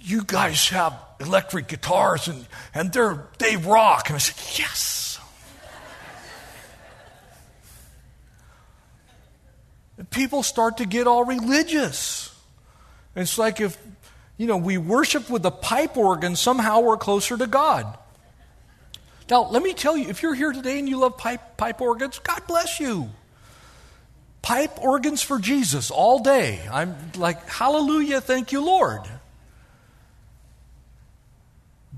you 0.00 0.24
guys 0.24 0.68
have 0.68 0.94
electric 1.20 1.68
guitars 1.68 2.28
and, 2.28 2.46
and 2.74 2.92
they're, 2.92 3.26
they 3.38 3.56
rock. 3.56 4.08
And 4.08 4.16
I 4.16 4.18
said, 4.18 4.58
yes. 4.58 5.20
and 9.96 10.08
people 10.10 10.42
start 10.42 10.78
to 10.78 10.86
get 10.86 11.06
all 11.06 11.24
religious. 11.24 12.34
It's 13.16 13.36
like 13.36 13.60
if, 13.60 13.76
you 14.36 14.46
know, 14.46 14.56
we 14.56 14.78
worship 14.78 15.28
with 15.28 15.44
a 15.44 15.50
pipe 15.50 15.96
organ, 15.96 16.36
somehow 16.36 16.80
we're 16.80 16.96
closer 16.96 17.36
to 17.36 17.46
God. 17.46 17.98
Now, 19.28 19.48
let 19.48 19.62
me 19.62 19.74
tell 19.74 19.96
you, 19.96 20.08
if 20.08 20.22
you're 20.22 20.34
here 20.34 20.52
today 20.52 20.78
and 20.78 20.88
you 20.88 20.98
love 20.98 21.18
pipe, 21.18 21.56
pipe 21.56 21.80
organs, 21.80 22.18
God 22.20 22.46
bless 22.46 22.80
you. 22.80 23.10
Pipe 24.48 24.82
organs 24.82 25.20
for 25.20 25.38
Jesus 25.38 25.90
all 25.90 26.20
day. 26.20 26.58
I'm 26.72 26.96
like, 27.18 27.46
hallelujah, 27.46 28.22
thank 28.22 28.50
you, 28.50 28.64
Lord. 28.64 29.02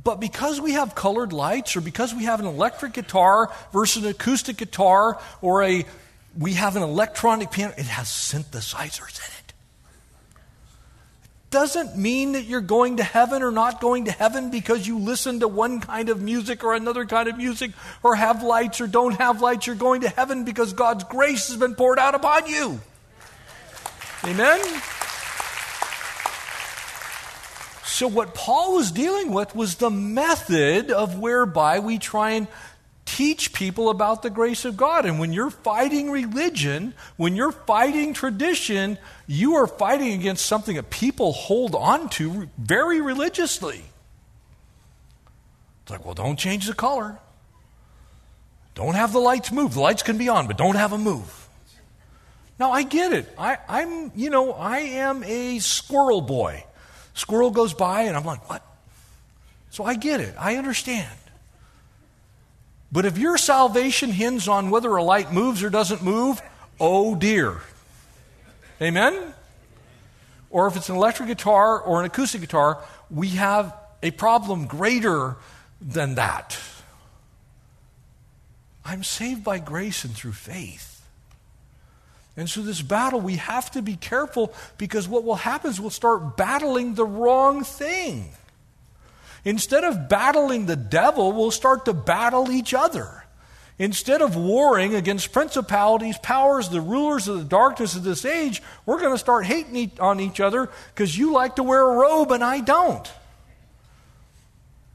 But 0.03 0.19
because 0.19 0.61
we 0.61 0.73
have 0.73 0.97
colored 0.97 1.33
lights, 1.33 1.77
or 1.77 1.81
because 1.81 2.13
we 2.13 2.25
have 2.25 2.41
an 2.41 2.47
electric 2.47 2.95
guitar 2.95 3.53
versus 3.73 4.03
an 4.03 4.11
acoustic 4.11 4.57
guitar, 4.57 5.21
or 5.41 5.63
a 5.63 5.87
we 6.37 6.55
have 6.55 6.75
an 6.75 6.83
electronic 6.83 7.53
piano, 7.53 7.73
it 7.79 7.87
has 7.87 8.09
synthesizers 8.09 9.21
in 9.21 9.33
it. 9.39 9.40
Doesn't 11.51 11.97
mean 11.97 12.33
that 12.33 12.45
you're 12.45 12.61
going 12.61 12.99
to 12.99 13.03
heaven 13.03 13.43
or 13.43 13.51
not 13.51 13.81
going 13.81 14.05
to 14.05 14.13
heaven 14.13 14.51
because 14.51 14.87
you 14.87 14.99
listen 14.99 15.41
to 15.41 15.49
one 15.49 15.81
kind 15.81 16.09
of 16.09 16.23
music 16.23 16.63
or 16.63 16.75
another 16.75 17.05
kind 17.05 17.29
of 17.29 17.37
music 17.37 17.73
or 18.05 18.15
have 18.15 18.45
lights 18.45 18.81
or 18.81 18.87
don't 18.87 19.15
have 19.15 19.43
lights. 19.43 19.67
You're 19.67 19.75
going 19.75 20.03
to 20.03 20.09
heaven 20.09 20.45
because 20.45 20.73
God's 20.73 21.03
grace 21.05 21.49
has 21.49 21.57
been 21.57 21.75
poured 21.75 21.99
out 21.99 22.15
upon 22.15 22.47
you. 22.47 22.81
Amen? 24.25 24.61
So, 27.85 28.07
what 28.07 28.35
Paul 28.35 28.77
was 28.77 28.93
dealing 28.93 29.33
with 29.33 29.55
was 29.55 29.75
the 29.75 29.91
method 29.91 30.91
of 30.91 31.19
whereby 31.19 31.81
we 31.81 31.99
try 31.99 32.31
and 32.31 32.47
teach 33.17 33.53
people 33.53 33.91
about 33.91 34.23
the 34.23 34.31
grace 34.31 34.65
of 34.65 34.77
God. 34.77 35.05
And 35.05 35.19
when 35.19 35.33
you're 35.33 35.51
fighting 35.51 36.11
religion, 36.11 36.95
when 37.17 37.35
you're 37.35 37.53
fighting 37.53 38.15
tradition, 38.15 38.99
you 39.27 39.57
are 39.57 39.67
fighting 39.67 40.13
against 40.13 40.47
something 40.47 40.77
that 40.77 40.91
people 40.91 41.33
hold 41.33 41.75
on 41.75 42.09
to 42.11 42.49
very 42.57 43.01
religiously. 43.01 43.83
It's 45.83 45.91
like, 45.91 46.05
well, 46.05 46.15
don't 46.15 46.39
change 46.39 46.67
the 46.67 46.75
color. 46.75 47.19
Don't 48.77 48.95
have 48.95 49.13
the 49.13 49.19
lights 49.19 49.51
move. 49.51 49.75
The 49.75 49.81
lights 49.81 50.05
can 50.05 50.17
be 50.17 50.29
on, 50.29 50.47
but 50.47 50.57
don't 50.57 50.77
have 50.77 50.93
them 50.93 51.03
move. 51.03 51.49
Now, 52.61 52.71
I 52.71 52.85
get 52.85 53.13
it. 53.13 53.29
I, 53.37 53.59
I'm, 53.69 54.13
you 54.15 54.31
know, 54.31 54.53
I 54.53 54.79
am 54.79 55.25
a 55.25 55.59
squirrel 55.59 56.21
boy. 56.21 56.65
Squirrel 57.15 57.51
goes 57.51 57.75
by, 57.75 58.03
and 58.03 58.17
I'm 58.17 58.25
like, 58.25 58.49
what? 58.49 58.65
So 59.71 59.83
I 59.83 59.95
get 59.95 60.21
it. 60.21 60.35
I 60.39 60.57
understand. 60.57 61.09
But 62.93 63.05
if 63.05 63.19
your 63.19 63.39
salvation 63.39 64.11
hinges 64.11 64.49
on 64.49 64.71
whether 64.71 64.95
a 64.97 65.03
light 65.03 65.33
moves 65.33 65.63
or 65.63 65.71
doesn't 65.71 66.03
move, 66.03 66.43
oh 66.79 67.15
dear. 67.15 67.61
Amen? 68.83 69.35
Or 70.51 70.67
if 70.67 70.77
it's 70.77 70.89
an 70.89 70.97
electric 70.97 71.29
guitar 71.29 71.81
or 71.81 72.01
an 72.01 72.07
acoustic 72.07 72.41
guitar, 72.41 72.83
we 73.11 73.29
have 73.31 73.75
a 74.03 74.11
problem 74.11 74.67
greater 74.67 75.37
than 75.81 76.17
that. 76.17 76.59
I'm 78.85 79.05
saved 79.05 79.45
by 79.45 79.59
grace 79.59 80.05
and 80.05 80.15
through 80.15 80.33
faith. 80.33 81.05
And 82.37 82.49
so, 82.49 82.63
this 82.63 82.81
battle, 82.81 83.21
we 83.21 83.37
have 83.37 83.71
to 83.73 83.83
be 83.83 83.97
careful 83.97 84.55
because 84.79 85.07
what 85.07 85.25
will 85.25 85.35
happen 85.35 85.71
is 85.71 85.81
we'll 85.81 85.91
start 85.91 86.37
battling 86.37 86.95
the 86.95 87.05
wrong 87.05 87.65
thing. 87.65 88.31
Instead 89.45 89.85
of 89.85 90.09
battling 90.09 90.67
the 90.67 90.77
devil, 90.77 91.33
we'll 91.33 91.51
start 91.51 91.85
to 91.87 91.95
battle 91.95 92.51
each 92.51 92.75
other. 92.75 93.25
Instead 93.79 94.21
of 94.21 94.37
warring 94.37 94.95
against 94.95 95.33
principalities, 95.33 96.19
powers, 96.19 96.69
the 96.69 96.83
rulers 96.83 97.29
of 97.29 97.39
the 97.39 97.45
darkness 97.45 97.97
of 97.97 98.03
this 98.03 98.27
age, 98.27 98.63
we're 98.85 99.01
going 99.01 99.15
to 99.15 99.19
start 99.19 99.47
hating 99.47 99.91
on 99.99 100.21
each 100.21 100.39
other 100.39 100.69
because 100.95 101.17
you 101.17 101.33
like 101.33 101.57
to 101.57 101.63
wear 101.63 101.81
a 101.81 101.97
robe 101.97 102.31
and 102.31 102.45
I 102.45 102.61
don't. 102.61 103.11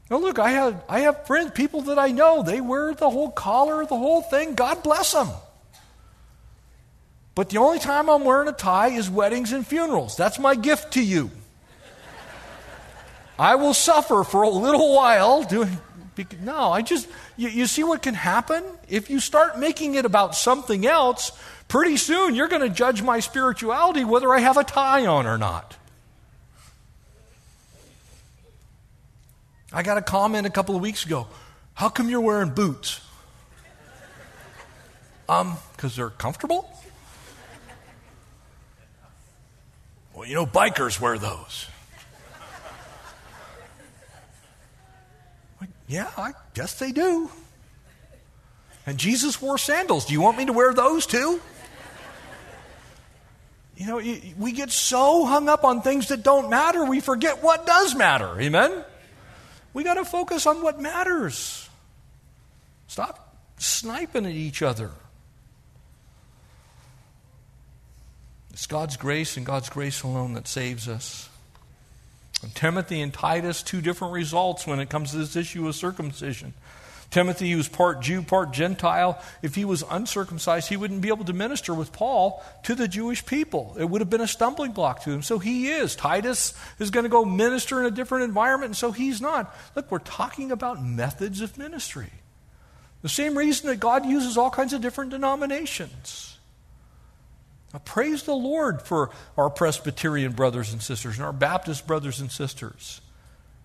Now, 0.08 0.18
look, 0.18 0.38
I 0.38 0.50
have, 0.50 0.84
I 0.88 1.00
have 1.00 1.26
friends, 1.26 1.50
people 1.50 1.80
that 1.82 1.98
I 1.98 2.12
know, 2.12 2.44
they 2.44 2.60
wear 2.60 2.94
the 2.94 3.10
whole 3.10 3.30
collar, 3.30 3.84
the 3.84 3.98
whole 3.98 4.22
thing. 4.22 4.54
God 4.54 4.84
bless 4.84 5.12
them. 5.12 5.30
But 7.34 7.50
the 7.50 7.58
only 7.58 7.80
time 7.80 8.08
I'm 8.08 8.24
wearing 8.24 8.48
a 8.48 8.52
tie 8.52 8.90
is 8.90 9.10
weddings 9.10 9.52
and 9.52 9.66
funerals. 9.66 10.16
That's 10.16 10.38
my 10.38 10.54
gift 10.54 10.92
to 10.92 11.02
you. 11.02 11.32
I 13.38 13.56
will 13.56 13.74
suffer 13.74 14.24
for 14.24 14.42
a 14.42 14.48
little 14.48 14.94
while 14.94 15.42
doing. 15.42 15.78
No, 16.40 16.72
I 16.72 16.80
just, 16.80 17.08
you, 17.36 17.48
you 17.48 17.66
see 17.66 17.84
what 17.84 18.00
can 18.00 18.14
happen? 18.14 18.64
If 18.88 19.10
you 19.10 19.20
start 19.20 19.58
making 19.58 19.96
it 19.96 20.06
about 20.06 20.34
something 20.34 20.86
else, 20.86 21.30
pretty 21.68 21.98
soon 21.98 22.34
you're 22.34 22.48
going 22.48 22.62
to 22.62 22.70
judge 22.70 23.02
my 23.02 23.20
spirituality 23.20 24.02
whether 24.04 24.32
I 24.32 24.40
have 24.40 24.56
a 24.56 24.64
tie 24.64 25.04
on 25.04 25.26
or 25.26 25.36
not. 25.36 25.76
I 29.72 29.82
got 29.82 29.98
a 29.98 30.02
comment 30.02 30.46
a 30.46 30.50
couple 30.50 30.74
of 30.74 30.80
weeks 30.80 31.04
ago. 31.04 31.26
How 31.74 31.90
come 31.90 32.08
you're 32.08 32.22
wearing 32.22 32.50
boots? 32.50 33.02
Um, 35.28 35.58
because 35.72 35.96
they're 35.96 36.08
comfortable? 36.08 36.70
Well, 40.14 40.26
you 40.26 40.34
know, 40.34 40.46
bikers 40.46 40.98
wear 40.98 41.18
those. 41.18 41.66
Yeah, 45.88 46.10
I 46.16 46.32
guess 46.54 46.78
they 46.78 46.92
do. 46.92 47.30
And 48.86 48.98
Jesus 48.98 49.40
wore 49.42 49.58
sandals. 49.58 50.06
Do 50.06 50.12
you 50.12 50.20
want 50.20 50.38
me 50.38 50.46
to 50.46 50.52
wear 50.52 50.72
those 50.72 51.06
too? 51.06 51.40
You 53.76 53.86
know, 53.86 53.96
we 54.38 54.52
get 54.52 54.70
so 54.70 55.26
hung 55.26 55.48
up 55.48 55.64
on 55.64 55.82
things 55.82 56.08
that 56.08 56.22
don't 56.22 56.48
matter, 56.48 56.84
we 56.84 57.00
forget 57.00 57.42
what 57.42 57.66
does 57.66 57.94
matter. 57.94 58.40
Amen? 58.40 58.84
We 59.74 59.84
got 59.84 59.94
to 59.94 60.04
focus 60.04 60.46
on 60.46 60.62
what 60.62 60.80
matters. 60.80 61.68
Stop 62.86 63.36
sniping 63.58 64.24
at 64.24 64.32
each 64.32 64.62
other. 64.62 64.90
It's 68.50 68.66
God's 68.66 68.96
grace 68.96 69.36
and 69.36 69.44
God's 69.44 69.68
grace 69.68 70.02
alone 70.02 70.32
that 70.32 70.48
saves 70.48 70.88
us. 70.88 71.28
Timothy 72.54 73.00
and 73.00 73.12
Titus, 73.12 73.62
two 73.62 73.80
different 73.80 74.14
results 74.14 74.66
when 74.66 74.80
it 74.80 74.90
comes 74.90 75.10
to 75.10 75.18
this 75.18 75.36
issue 75.36 75.66
of 75.68 75.74
circumcision. 75.74 76.54
Timothy, 77.10 77.50
who 77.50 77.56
was 77.56 77.68
part 77.68 78.00
Jew, 78.00 78.22
part 78.22 78.52
Gentile, 78.52 79.22
if 79.40 79.54
he 79.54 79.64
was 79.64 79.84
uncircumcised, 79.88 80.68
he 80.68 80.76
wouldn't 80.76 81.00
be 81.00 81.08
able 81.08 81.24
to 81.24 81.32
minister 81.32 81.72
with 81.72 81.92
Paul 81.92 82.42
to 82.64 82.74
the 82.74 82.88
Jewish 82.88 83.24
people. 83.24 83.76
It 83.78 83.84
would 83.84 84.00
have 84.00 84.10
been 84.10 84.20
a 84.20 84.28
stumbling 84.28 84.72
block 84.72 85.02
to 85.04 85.10
him. 85.10 85.22
So 85.22 85.38
he 85.38 85.68
is. 85.68 85.94
Titus 85.94 86.52
is 86.78 86.90
going 86.90 87.04
to 87.04 87.10
go 87.10 87.24
minister 87.24 87.80
in 87.80 87.86
a 87.86 87.90
different 87.90 88.24
environment, 88.24 88.70
and 88.70 88.76
so 88.76 88.90
he's 88.90 89.20
not. 89.20 89.54
Look, 89.74 89.90
we're 89.90 89.98
talking 90.00 90.50
about 90.50 90.84
methods 90.84 91.40
of 91.40 91.56
ministry. 91.56 92.10
The 93.02 93.08
same 93.08 93.38
reason 93.38 93.68
that 93.70 93.78
God 93.78 94.04
uses 94.04 94.36
all 94.36 94.50
kinds 94.50 94.72
of 94.72 94.80
different 94.80 95.10
denominations. 95.10 96.35
Now, 97.76 97.82
praise 97.84 98.22
the 98.22 98.34
Lord 98.34 98.80
for 98.80 99.10
our 99.36 99.50
Presbyterian 99.50 100.32
brothers 100.32 100.72
and 100.72 100.80
sisters 100.80 101.16
and 101.16 101.26
our 101.26 101.32
Baptist 101.32 101.86
brothers 101.86 102.20
and 102.20 102.32
sisters. 102.32 103.02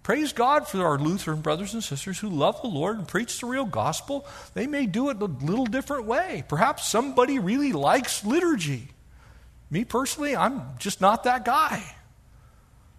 Praise 0.03 0.33
God 0.33 0.67
for 0.67 0.85
our 0.85 0.97
Lutheran 0.97 1.39
brothers 1.39 1.73
and 1.73 1.81
sisters 1.81 2.19
who 2.19 2.27
love 2.27 2.61
the 2.61 2.67
Lord 2.67 2.97
and 2.97 3.07
preach 3.07 3.39
the 3.39 3.45
real 3.45 3.63
gospel. 3.63 4.27
They 4.53 4.67
may 4.67 4.85
do 4.85 5.11
it 5.11 5.21
a 5.21 5.25
little 5.27 5.65
different 5.65 6.07
way. 6.07 6.43
Perhaps 6.49 6.89
somebody 6.89 7.39
really 7.39 7.71
likes 7.71 8.25
liturgy. 8.25 8.89
Me 9.69 9.85
personally, 9.85 10.35
I'm 10.35 10.61
just 10.77 10.99
not 10.99 11.23
that 11.23 11.45
guy. 11.45 11.81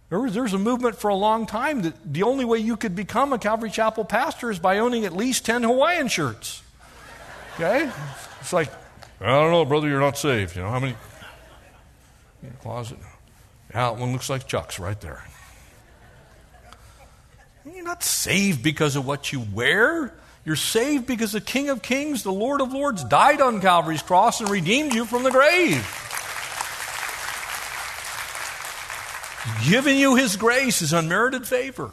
There 0.09 0.19
was, 0.19 0.33
there 0.33 0.45
was 0.45 0.55
a 0.55 0.59
movement 0.59 0.97
for 0.97 1.09
a 1.09 1.15
long 1.15 1.45
time 1.45 1.83
that 1.83 2.11
the 2.11 2.23
only 2.23 2.47
way 2.47 2.57
you 2.57 2.79
could 2.79 2.97
become 2.97 3.35
a 3.35 3.39
Calvary 3.39 3.71
Chapel 3.71 4.07
pastor 4.07 4.51
is 4.51 4.59
by 4.59 4.79
owning 4.79 5.05
at 5.05 5.15
least 5.15 5.45
10 5.45 5.65
Hawaiian 5.65 6.09
shirts. 6.09 6.63
Okay? 7.57 7.91
It's 8.41 8.55
like, 8.55 8.71
I 9.23 9.27
don't 9.27 9.53
know, 9.53 9.65
brother, 9.65 9.89
you're 9.89 10.01
not 10.01 10.19
saved. 10.19 10.57
You 10.57 10.63
know, 10.63 10.71
how 10.71 10.81
many? 10.81 10.97
In 12.43 12.49
your 12.49 12.59
closet. 12.61 12.99
Yeah, 13.73 13.91
one 13.91 14.13
looks 14.13 14.29
like 14.29 14.49
Chuck's 14.49 14.81
right 14.81 15.01
there. 15.01 15.25
You're 17.65 17.85
not 17.85 18.03
saved 18.03 18.63
because 18.63 18.97
of 18.97 19.07
what 19.07 19.33
you 19.33 19.41
wear. 19.41 20.13
You're 20.45 20.57
saved 20.57 21.07
because 21.07 21.33
the 21.33 21.41
King 21.41 21.69
of 21.69 21.83
Kings, 21.83 22.25
the 22.25 22.33
Lord 22.33 22.61
of 22.61 22.73
Lords, 22.73 23.05
died 23.05 23.41
on 23.41 23.61
Calvary's 23.61 24.03
cross 24.03 24.41
and 24.41 24.51
redeemed 24.51 24.93
you 24.93 25.05
from 25.05 25.23
the 25.23 25.31
grave. 25.31 25.87
Giving 29.69 29.99
you 29.99 30.17
his 30.17 30.37
grace, 30.37 30.81
his 30.81 30.93
unmerited 30.93 31.47
favor. 31.47 31.93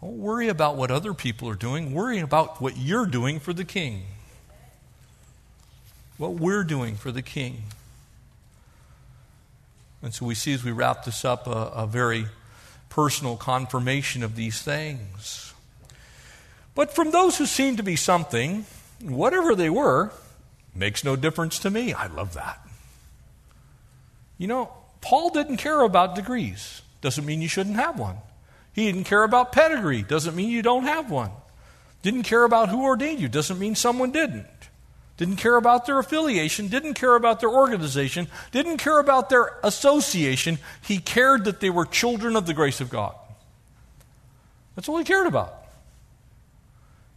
Don't 0.00 0.18
worry 0.18 0.48
about 0.48 0.76
what 0.76 0.90
other 0.90 1.12
people 1.12 1.48
are 1.50 1.54
doing. 1.54 1.92
Worry 1.92 2.20
about 2.20 2.60
what 2.62 2.78
you're 2.78 3.06
doing 3.06 3.38
for 3.38 3.52
the 3.52 3.64
King. 3.64 4.04
What 6.18 6.34
we're 6.34 6.64
doing 6.64 6.96
for 6.96 7.10
the 7.10 7.22
King. 7.22 7.64
And 10.02 10.12
so 10.12 10.26
we 10.26 10.34
see 10.34 10.52
as 10.52 10.64
we 10.64 10.72
wrap 10.72 11.04
this 11.04 11.24
up 11.24 11.46
a, 11.46 11.50
a 11.50 11.86
very 11.86 12.26
personal 12.88 13.36
confirmation 13.36 14.22
of 14.22 14.36
these 14.36 14.60
things. 14.60 15.54
But 16.74 16.94
from 16.94 17.10
those 17.10 17.38
who 17.38 17.46
seem 17.46 17.76
to 17.76 17.82
be 17.82 17.96
something, 17.96 18.66
whatever 19.00 19.54
they 19.54 19.70
were, 19.70 20.12
makes 20.74 21.04
no 21.04 21.16
difference 21.16 21.58
to 21.60 21.70
me. 21.70 21.92
I 21.92 22.06
love 22.08 22.34
that. 22.34 22.60
You 24.38 24.48
know, 24.48 24.72
Paul 25.00 25.30
didn't 25.30 25.58
care 25.58 25.80
about 25.82 26.14
degrees. 26.14 26.82
Doesn't 27.00 27.24
mean 27.24 27.42
you 27.42 27.48
shouldn't 27.48 27.76
have 27.76 27.98
one. 27.98 28.16
He 28.72 28.86
didn't 28.86 29.04
care 29.04 29.22
about 29.22 29.52
pedigree. 29.52 30.02
Doesn't 30.02 30.34
mean 30.34 30.50
you 30.50 30.62
don't 30.62 30.84
have 30.84 31.10
one. 31.10 31.30
Didn't 32.02 32.24
care 32.24 32.44
about 32.44 32.70
who 32.70 32.82
ordained 32.82 33.20
you. 33.20 33.28
Doesn't 33.28 33.58
mean 33.58 33.74
someone 33.74 34.10
didn't 34.10 34.46
didn't 35.16 35.36
care 35.36 35.56
about 35.56 35.86
their 35.86 35.98
affiliation, 35.98 36.68
didn't 36.68 36.94
care 36.94 37.14
about 37.14 37.40
their 37.40 37.50
organization, 37.50 38.28
didn't 38.50 38.78
care 38.78 38.98
about 38.98 39.28
their 39.28 39.58
association. 39.62 40.58
He 40.82 40.98
cared 40.98 41.44
that 41.44 41.60
they 41.60 41.70
were 41.70 41.84
children 41.84 42.34
of 42.34 42.46
the 42.46 42.54
grace 42.54 42.80
of 42.80 42.90
God. 42.90 43.14
That's 44.74 44.88
all 44.88 44.98
he 44.98 45.04
cared 45.04 45.26
about. 45.26 45.54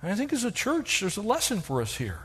And 0.02 0.12
I 0.12 0.16
think 0.16 0.34
as 0.34 0.44
a 0.44 0.52
church, 0.52 1.00
there's 1.00 1.18
a 1.18 1.22
lesson 1.22 1.62
for 1.62 1.82
us 1.82 1.96
here. 1.96 2.20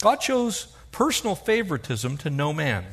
God 0.00 0.16
chose 0.16 0.68
personal 0.90 1.34
favoritism 1.34 2.16
to 2.18 2.30
no 2.30 2.52
man. 2.52 2.84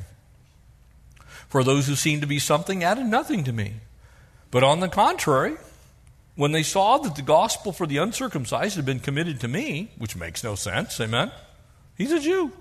For 1.48 1.64
those 1.64 1.88
who 1.88 1.96
seemed 1.96 2.22
to 2.22 2.28
be 2.28 2.40
something 2.40 2.84
added 2.84 3.06
nothing 3.06 3.44
to 3.46 3.52
me. 3.52 3.76
But 4.52 4.64
on 4.64 4.82
the 4.82 4.88
contrary, 4.88 5.56
when 6.42 6.54
they 6.54 6.64
saw 6.64 6.98
that 6.98 7.16
the 7.16 7.22
gospel 7.22 7.72
for 7.72 7.86
the 7.86 7.98
uncircumcised 7.98 8.76
had 8.76 8.84
been 8.84 9.00
committed 9.00 9.40
to 9.40 9.48
me, 9.48 9.92
which 10.00 10.16
makes 10.16 10.44
no 10.44 10.56
sense, 10.56 11.00
amen? 11.00 11.32
He's 11.96 12.12
a 12.12 12.20
Jew. 12.20 12.52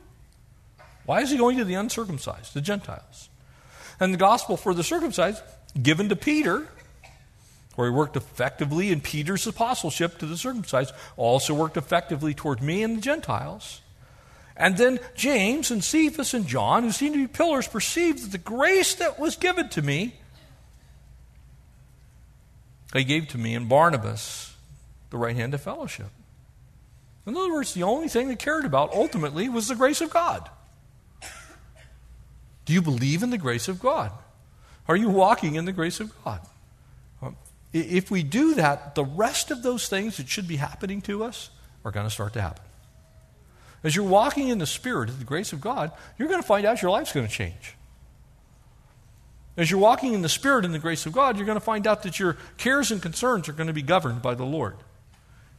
Why 1.06 1.22
is 1.22 1.30
he 1.30 1.38
going 1.38 1.56
to 1.56 1.64
the 1.64 1.76
uncircumcised, 1.76 2.52
the 2.52 2.60
Gentiles? 2.60 3.30
And 3.98 4.12
the 4.12 4.18
gospel 4.18 4.58
for 4.58 4.74
the 4.74 4.84
circumcised 4.84 5.42
given 5.82 6.10
to 6.10 6.16
Peter, 6.16 6.68
where 7.74 7.88
he 7.90 7.96
worked 7.96 8.18
effectively 8.18 8.92
in 8.92 9.00
Peter's 9.00 9.46
apostleship 9.46 10.18
to 10.18 10.26
the 10.26 10.36
circumcised, 10.36 10.92
also 11.16 11.54
worked 11.54 11.78
effectively 11.78 12.34
toward 12.34 12.60
me 12.60 12.82
and 12.82 12.98
the 12.98 13.00
Gentiles. 13.00 13.80
And 14.58 14.76
then 14.76 15.00
James 15.14 15.70
and 15.70 15.82
Cephas 15.82 16.34
and 16.34 16.46
John, 16.46 16.82
who 16.82 16.92
seemed 16.92 17.14
to 17.14 17.26
be 17.26 17.32
pillars, 17.32 17.66
perceived 17.66 18.24
that 18.24 18.32
the 18.32 18.36
grace 18.36 18.96
that 18.96 19.18
was 19.18 19.36
given 19.36 19.70
to 19.70 19.80
me 19.80 20.19
they 22.92 23.04
gave 23.04 23.28
to 23.28 23.38
me 23.38 23.54
and 23.54 23.68
Barnabas 23.68 24.54
the 25.10 25.18
right 25.18 25.36
hand 25.36 25.54
of 25.54 25.60
fellowship. 25.60 26.08
In 27.26 27.36
other 27.36 27.52
words, 27.52 27.74
the 27.74 27.82
only 27.82 28.08
thing 28.08 28.28
they 28.28 28.36
cared 28.36 28.64
about 28.64 28.92
ultimately 28.92 29.48
was 29.48 29.68
the 29.68 29.74
grace 29.74 30.00
of 30.00 30.10
God. 30.10 30.48
Do 32.64 32.72
you 32.72 32.82
believe 32.82 33.22
in 33.22 33.30
the 33.30 33.38
grace 33.38 33.68
of 33.68 33.80
God? 33.80 34.12
Are 34.88 34.96
you 34.96 35.08
walking 35.08 35.54
in 35.54 35.64
the 35.64 35.72
grace 35.72 36.00
of 36.00 36.12
God? 36.24 36.40
If 37.72 38.10
we 38.10 38.24
do 38.24 38.54
that, 38.54 38.96
the 38.96 39.04
rest 39.04 39.52
of 39.52 39.62
those 39.62 39.88
things 39.88 40.16
that 40.16 40.28
should 40.28 40.48
be 40.48 40.56
happening 40.56 41.00
to 41.02 41.22
us 41.22 41.50
are 41.84 41.92
going 41.92 42.06
to 42.06 42.10
start 42.10 42.32
to 42.32 42.40
happen. 42.40 42.64
As 43.84 43.94
you're 43.94 44.04
walking 44.04 44.48
in 44.48 44.58
the 44.58 44.66
Spirit 44.66 45.08
of 45.08 45.18
the 45.20 45.24
grace 45.24 45.52
of 45.52 45.60
God, 45.60 45.92
you're 46.18 46.28
going 46.28 46.42
to 46.42 46.46
find 46.46 46.66
out 46.66 46.82
your 46.82 46.90
life's 46.90 47.12
going 47.12 47.26
to 47.26 47.32
change. 47.32 47.76
As 49.60 49.70
you're 49.70 49.78
walking 49.78 50.14
in 50.14 50.22
the 50.22 50.28
Spirit 50.30 50.64
and 50.64 50.72
the 50.72 50.78
grace 50.78 51.04
of 51.04 51.12
God, 51.12 51.36
you're 51.36 51.44
going 51.44 51.58
to 51.58 51.60
find 51.60 51.86
out 51.86 52.02
that 52.04 52.18
your 52.18 52.38
cares 52.56 52.90
and 52.90 53.02
concerns 53.02 53.46
are 53.46 53.52
going 53.52 53.66
to 53.66 53.74
be 53.74 53.82
governed 53.82 54.22
by 54.22 54.34
the 54.34 54.46
Lord 54.46 54.76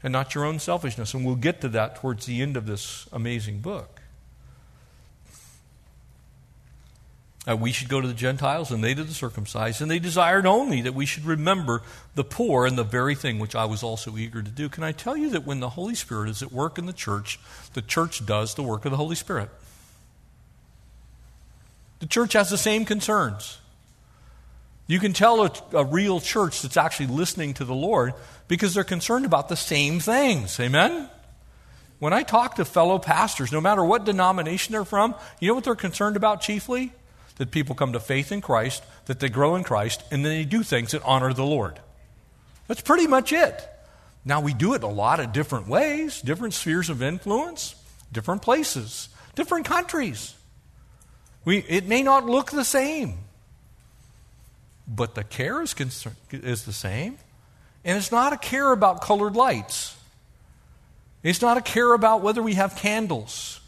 and 0.01 0.11
not 0.11 0.33
your 0.33 0.43
own 0.43 0.57
selfishness. 0.57 1.13
And 1.13 1.23
we'll 1.23 1.35
get 1.35 1.61
to 1.61 1.69
that 1.69 1.97
towards 1.97 2.25
the 2.25 2.41
end 2.41 2.57
of 2.57 2.65
this 2.65 3.07
amazing 3.13 3.59
book. 3.59 4.01
Uh, 7.47 7.55
we 7.55 7.71
should 7.71 7.89
go 7.89 8.01
to 8.01 8.07
the 8.07 8.15
Gentiles 8.15 8.71
and 8.71 8.83
they 8.83 8.95
to 8.95 9.03
the 9.03 9.13
circumcised, 9.13 9.83
and 9.83 9.91
they 9.91 9.99
desired 9.99 10.47
only 10.47 10.81
that 10.81 10.95
we 10.95 11.05
should 11.05 11.25
remember 11.25 11.83
the 12.15 12.23
poor 12.23 12.65
and 12.65 12.79
the 12.79 12.83
very 12.83 13.13
thing 13.13 13.37
which 13.37 13.53
I 13.53 13.65
was 13.65 13.83
also 13.83 14.17
eager 14.17 14.41
to 14.41 14.49
do. 14.49 14.67
Can 14.67 14.83
I 14.83 14.93
tell 14.93 15.15
you 15.15 15.29
that 15.29 15.45
when 15.45 15.59
the 15.59 15.69
Holy 15.69 15.93
Spirit 15.93 16.27
is 16.27 16.41
at 16.41 16.51
work 16.51 16.79
in 16.79 16.87
the 16.87 16.93
church, 16.93 17.39
the 17.75 17.83
church 17.83 18.25
does 18.25 18.55
the 18.55 18.63
work 18.63 18.83
of 18.85 18.89
the 18.89 18.97
Holy 18.97 19.15
Spirit? 19.15 19.49
The 21.99 22.07
church 22.07 22.33
has 22.33 22.49
the 22.49 22.57
same 22.57 22.83
concerns. 22.83 23.59
You 24.91 24.99
can 24.99 25.13
tell 25.13 25.45
a, 25.45 25.51
a, 25.71 25.85
real 25.85 26.19
church 26.19 26.61
that's 26.61 26.75
actually 26.75 27.07
listening 27.07 27.53
to 27.53 27.63
the 27.63 27.73
Lord 27.73 28.13
because 28.49 28.73
they're 28.73 28.83
concerned 28.83 29.23
about 29.23 29.47
the 29.47 29.55
same 29.55 30.01
things. 30.01 30.59
Amen? 30.59 31.09
When 31.99 32.11
I 32.11 32.23
talk 32.23 32.55
to 32.55 32.65
fellow 32.65 32.99
pastors, 32.99 33.53
no 33.53 33.61
matter 33.61 33.85
what 33.85 34.03
denomination 34.03 34.73
they're 34.73 34.83
from, 34.83 35.15
you 35.39 35.47
know 35.47 35.53
what 35.53 35.63
they're 35.63 35.75
concerned 35.75 36.17
about 36.17 36.41
chiefly? 36.41 36.91
That 37.37 37.51
people 37.51 37.73
come 37.73 37.93
to 37.93 38.01
faith 38.01 38.33
in 38.33 38.41
Christ, 38.41 38.83
that 39.05 39.21
they 39.21 39.29
grow 39.29 39.55
in 39.55 39.63
Christ, 39.63 40.03
and 40.11 40.25
then 40.25 40.33
they 40.33 40.43
do 40.43 40.61
things 40.61 40.91
that 40.91 41.03
honor 41.03 41.31
the 41.31 41.45
Lord. 41.45 41.79
That's 42.67 42.81
pretty 42.81 43.07
much 43.07 43.31
it. 43.31 43.65
Now, 44.25 44.41
we 44.41 44.53
do 44.53 44.73
it 44.73 44.83
a 44.83 44.87
lot 44.87 45.21
of 45.21 45.31
different 45.31 45.69
ways, 45.69 46.21
different 46.21 46.53
spheres 46.53 46.89
of 46.89 47.01
influence, 47.01 47.75
different 48.11 48.41
places, 48.41 49.07
different 49.35 49.65
countries. 49.65 50.35
We, 51.45 51.59
it 51.59 51.87
may 51.87 52.03
not 52.03 52.25
look 52.25 52.51
the 52.51 52.65
same. 52.65 53.19
But 54.93 55.15
the 55.15 55.23
care 55.23 55.61
is, 55.61 55.73
concern, 55.73 56.15
is 56.31 56.65
the 56.65 56.73
same. 56.73 57.17
And 57.85 57.97
it's 57.97 58.11
not 58.11 58.33
a 58.33 58.37
care 58.37 58.73
about 58.73 59.01
colored 59.01 59.35
lights. 59.35 59.97
It's 61.23 61.41
not 61.41 61.57
a 61.57 61.61
care 61.61 61.93
about 61.93 62.21
whether 62.21 62.43
we 62.43 62.55
have 62.55 62.75
candles 62.75 63.61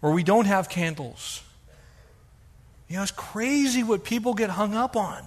or 0.00 0.12
we 0.12 0.22
don't 0.22 0.46
have 0.46 0.68
candles. 0.68 1.42
You 2.88 2.96
know, 2.96 3.02
it's 3.02 3.10
crazy 3.10 3.82
what 3.82 4.04
people 4.04 4.34
get 4.34 4.50
hung 4.50 4.74
up 4.74 4.96
on. 4.96 5.24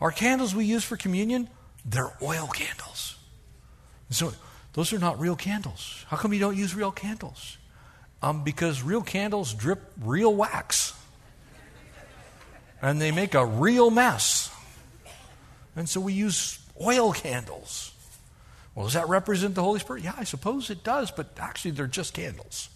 Our 0.00 0.12
candles 0.12 0.54
we 0.54 0.64
use 0.64 0.84
for 0.84 0.96
communion, 0.96 1.48
they're 1.84 2.12
oil 2.22 2.46
candles. 2.46 3.16
So 4.10 4.32
those 4.74 4.92
are 4.92 4.98
not 4.98 5.18
real 5.18 5.36
candles. 5.36 6.04
How 6.08 6.16
come 6.16 6.32
you 6.32 6.40
don't 6.40 6.56
use 6.56 6.74
real 6.74 6.92
candles? 6.92 7.58
Um, 8.22 8.44
because 8.44 8.82
real 8.82 9.02
candles 9.02 9.54
drip 9.54 9.80
real 10.00 10.34
wax 10.34 10.94
and 12.82 13.00
they 13.00 13.10
make 13.10 13.34
a 13.34 13.44
real 13.44 13.90
mess. 13.90 14.50
And 15.76 15.88
so 15.88 16.00
we 16.00 16.12
use 16.12 16.58
oil 16.80 17.12
candles. 17.12 17.92
Well, 18.74 18.86
does 18.86 18.94
that 18.94 19.08
represent 19.08 19.54
the 19.54 19.62
Holy 19.62 19.80
Spirit? 19.80 20.02
Yeah, 20.04 20.14
I 20.16 20.24
suppose 20.24 20.70
it 20.70 20.84
does, 20.84 21.10
but 21.10 21.38
actually 21.38 21.72
they're 21.72 21.86
just 21.86 22.14
candles. 22.14 22.68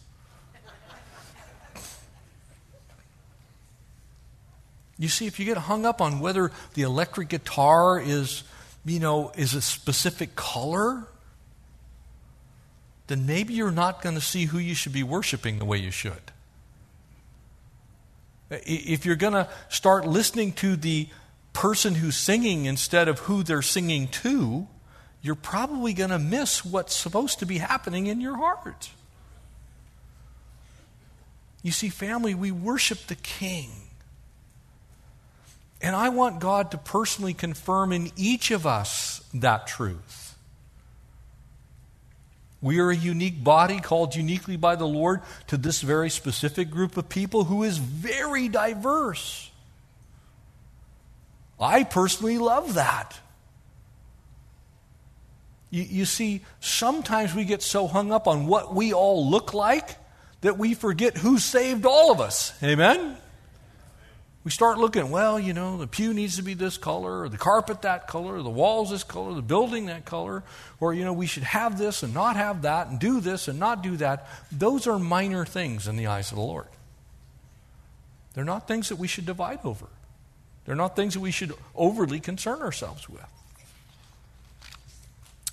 You 4.96 5.08
see, 5.08 5.26
if 5.26 5.40
you 5.40 5.44
get 5.44 5.56
hung 5.56 5.84
up 5.84 6.00
on 6.00 6.20
whether 6.20 6.52
the 6.74 6.82
electric 6.82 7.28
guitar 7.28 8.00
is, 8.00 8.44
you 8.84 9.00
know, 9.00 9.32
is 9.36 9.54
a 9.54 9.60
specific 9.60 10.36
color, 10.36 11.08
then 13.08 13.26
maybe 13.26 13.54
you're 13.54 13.72
not 13.72 14.02
going 14.02 14.14
to 14.14 14.20
see 14.20 14.44
who 14.44 14.58
you 14.58 14.74
should 14.74 14.92
be 14.92 15.02
worshiping 15.02 15.58
the 15.58 15.64
way 15.64 15.78
you 15.78 15.90
should. 15.90 16.30
Uh, 18.50 18.56
if 18.66 19.06
you're 19.06 19.16
going 19.16 19.32
to 19.32 19.48
start 19.68 20.06
listening 20.06 20.52
to 20.52 20.76
the 20.76 21.08
person 21.52 21.94
who's 21.94 22.16
singing 22.16 22.66
instead 22.66 23.08
of 23.08 23.20
who 23.20 23.42
they're 23.42 23.62
singing 23.62 24.08
to, 24.08 24.66
you're 25.22 25.34
probably 25.34 25.94
going 25.94 26.10
to 26.10 26.18
miss 26.18 26.64
what's 26.64 26.94
supposed 26.94 27.38
to 27.38 27.46
be 27.46 27.58
happening 27.58 28.06
in 28.06 28.20
your 28.20 28.36
heart. 28.36 28.90
You 31.62 31.72
see, 31.72 31.88
family, 31.88 32.34
we 32.34 32.50
worship 32.50 33.06
the 33.06 33.14
King. 33.14 33.70
And 35.80 35.96
I 35.96 36.10
want 36.10 36.40
God 36.40 36.70
to 36.70 36.78
personally 36.78 37.34
confirm 37.34 37.92
in 37.92 38.10
each 38.16 38.50
of 38.50 38.66
us 38.66 39.22
that 39.32 39.66
truth. 39.66 40.23
We 42.64 42.80
are 42.80 42.88
a 42.88 42.96
unique 42.96 43.44
body 43.44 43.78
called 43.78 44.16
uniquely 44.16 44.56
by 44.56 44.76
the 44.76 44.86
Lord 44.86 45.20
to 45.48 45.58
this 45.58 45.82
very 45.82 46.08
specific 46.08 46.70
group 46.70 46.96
of 46.96 47.10
people 47.10 47.44
who 47.44 47.62
is 47.62 47.76
very 47.76 48.48
diverse. 48.48 49.50
I 51.60 51.84
personally 51.84 52.38
love 52.38 52.72
that. 52.72 53.20
You, 55.68 55.82
you, 55.82 56.04
see, 56.06 56.40
sometimes 56.60 57.34
we 57.34 57.44
get 57.44 57.60
so 57.60 57.86
hung 57.86 58.10
up 58.10 58.26
on 58.26 58.46
what 58.46 58.74
we 58.74 58.94
all 58.94 59.28
look 59.28 59.52
like 59.52 59.98
that 60.40 60.56
we 60.56 60.72
forget 60.72 61.18
who 61.18 61.36
saved 61.36 61.84
all 61.84 62.12
of 62.12 62.18
us. 62.22 62.54
Amen? 62.62 63.18
We 64.44 64.50
start 64.50 64.76
looking, 64.76 65.10
well, 65.10 65.40
you 65.40 65.54
know, 65.54 65.78
the 65.78 65.86
pew 65.86 66.12
needs 66.12 66.36
to 66.36 66.42
be 66.42 66.52
this 66.52 66.76
color, 66.76 67.22
or 67.22 67.28
the 67.30 67.38
carpet 67.38 67.80
that 67.82 68.06
color, 68.06 68.36
or 68.36 68.42
the 68.42 68.50
walls 68.50 68.90
this 68.90 69.02
color, 69.02 69.32
the 69.32 69.40
building 69.40 69.86
that 69.86 70.04
color, 70.04 70.42
or, 70.80 70.92
you 70.92 71.02
know, 71.02 71.14
we 71.14 71.26
should 71.26 71.44
have 71.44 71.78
this 71.78 72.02
and 72.02 72.12
not 72.12 72.36
have 72.36 72.62
that, 72.62 72.88
and 72.88 73.00
do 73.00 73.20
this 73.20 73.48
and 73.48 73.58
not 73.58 73.82
do 73.82 73.96
that. 73.96 74.28
Those 74.52 74.86
are 74.86 74.98
minor 74.98 75.46
things 75.46 75.88
in 75.88 75.96
the 75.96 76.08
eyes 76.08 76.30
of 76.30 76.36
the 76.36 76.44
Lord. 76.44 76.66
They're 78.34 78.44
not 78.44 78.68
things 78.68 78.90
that 78.90 78.96
we 78.96 79.08
should 79.08 79.24
divide 79.24 79.60
over, 79.64 79.86
they're 80.66 80.76
not 80.76 80.94
things 80.94 81.14
that 81.14 81.20
we 81.20 81.30
should 81.30 81.54
overly 81.74 82.20
concern 82.20 82.60
ourselves 82.60 83.08
with. 83.08 83.24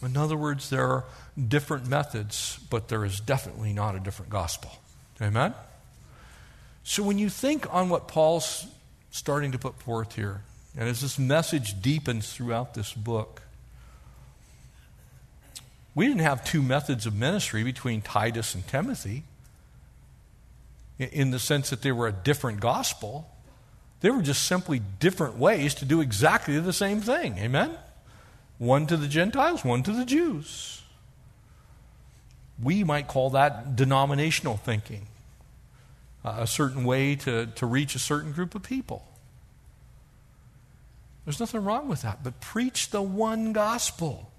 In 0.04 0.18
other 0.18 0.36
words, 0.36 0.70
there 0.70 0.88
are 0.88 1.06
different 1.48 1.88
methods, 1.88 2.60
but 2.70 2.88
there 2.90 3.06
is 3.06 3.20
definitely 3.20 3.72
not 3.72 3.96
a 3.96 4.00
different 4.00 4.32
gospel. 4.32 4.72
Amen? 5.22 5.54
So 6.84 7.04
when 7.04 7.20
you 7.20 7.30
think 7.30 7.72
on 7.74 7.90
what 7.90 8.08
Paul's 8.08 8.66
starting 9.12 9.52
to 9.52 9.60
put 9.60 9.78
forth 9.80 10.16
here. 10.16 10.42
And 10.78 10.88
as 10.88 11.02
this 11.02 11.20
message 11.20 11.82
deepens 11.82 12.34
throughout 12.34 12.74
this 12.74 12.94
book, 12.94 13.42
we 15.94 16.08
didn't 16.08 16.22
have 16.22 16.46
two 16.46 16.62
methods 16.62 17.06
of 17.06 17.14
ministry 17.14 17.64
between 17.64 18.02
Titus 18.02 18.56
and 18.56 18.66
Timothy 18.66 19.24
in 20.98 21.32
the 21.32 21.40
sense 21.40 21.70
that 21.70 21.82
they 21.82 21.92
were 21.92 22.08
a 22.08 22.12
different 22.14 22.62
gospel. 22.62 23.30
They 24.00 24.10
were 24.10 24.22
just 24.22 24.44
simply 24.44 24.82
different 25.00 25.38
ways 25.38 25.76
to 25.76 25.86
do 25.86 26.00
exactly 26.00 26.58
the 26.60 26.74
same 26.74 27.02
thing. 27.02 27.38
Amen? 27.38 27.78
One 28.58 28.88
to 28.88 28.96
the 28.96 29.08
Gentiles, 29.08 29.66
one 29.66 29.84
to 29.84 29.92
the 29.92 30.06
Jews. 30.06 30.82
We 32.64 32.84
might 32.84 33.08
call 33.08 33.32
that 33.32 33.76
denominational 33.76 34.56
thinking 34.58 35.08
a 36.24 36.48
certain 36.48 36.84
way 36.84 37.16
to, 37.16 37.48
to 37.48 37.66
reach 37.66 37.96
a 37.96 38.00
certain 38.00 38.32
group 38.32 38.56
of 38.56 38.64
people. 38.64 39.08
There's 41.26 41.40
nothing 41.40 41.64
wrong 41.64 41.88
with 41.88 42.02
that, 42.02 42.24
but 42.24 42.40
preach 42.42 42.90
the 42.90 43.02
one 43.02 43.54
gospel. 43.54 44.32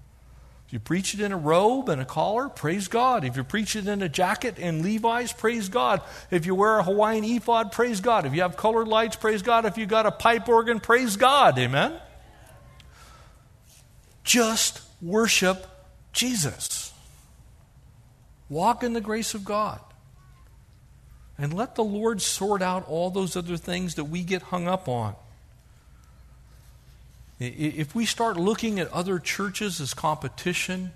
If 0.67 0.73
you 0.73 0.79
preach 0.79 1.13
it 1.13 1.19
in 1.19 1.31
a 1.31 1.37
robe 1.37 1.89
and 1.89 2.01
a 2.01 2.05
collar, 2.05 2.49
praise 2.49 2.87
God. 2.87 3.23
If 3.23 3.37
you 3.37 3.43
preach 3.43 3.75
it 3.75 3.87
in 3.87 4.01
a 4.01 4.09
jacket 4.09 4.57
and 4.59 4.81
Levi's, 4.81 5.31
praise 5.31 5.69
God. 5.69 6.01
If 6.31 6.45
you 6.45 6.55
wear 6.55 6.79
a 6.79 6.83
Hawaiian 6.83 7.23
ephod, 7.23 7.71
praise 7.71 8.01
God. 8.01 8.25
If 8.25 8.33
you 8.33 8.41
have 8.41 8.57
colored 8.57 8.87
lights, 8.87 9.15
praise 9.15 9.41
God. 9.41 9.65
If 9.65 9.77
you 9.77 9.85
got 9.85 10.05
a 10.05 10.11
pipe 10.11 10.47
organ, 10.49 10.79
praise 10.79 11.15
God. 11.15 11.57
Amen? 11.57 11.93
Just 14.23 14.81
worship 15.01 15.67
Jesus. 16.11 16.91
Walk 18.49 18.83
in 18.83 18.93
the 18.93 19.01
grace 19.01 19.33
of 19.33 19.45
God. 19.45 19.79
And 21.37 21.53
let 21.53 21.75
the 21.75 21.83
Lord 21.83 22.21
sort 22.21 22.61
out 22.61 22.87
all 22.87 23.09
those 23.09 23.35
other 23.35 23.57
things 23.57 23.95
that 23.95 24.05
we 24.05 24.23
get 24.23 24.43
hung 24.43 24.67
up 24.67 24.87
on. 24.87 25.15
If 27.39 27.95
we 27.95 28.05
start 28.05 28.37
looking 28.37 28.79
at 28.79 28.91
other 28.93 29.19
churches 29.19 29.81
as 29.81 29.93
competition, 29.93 30.91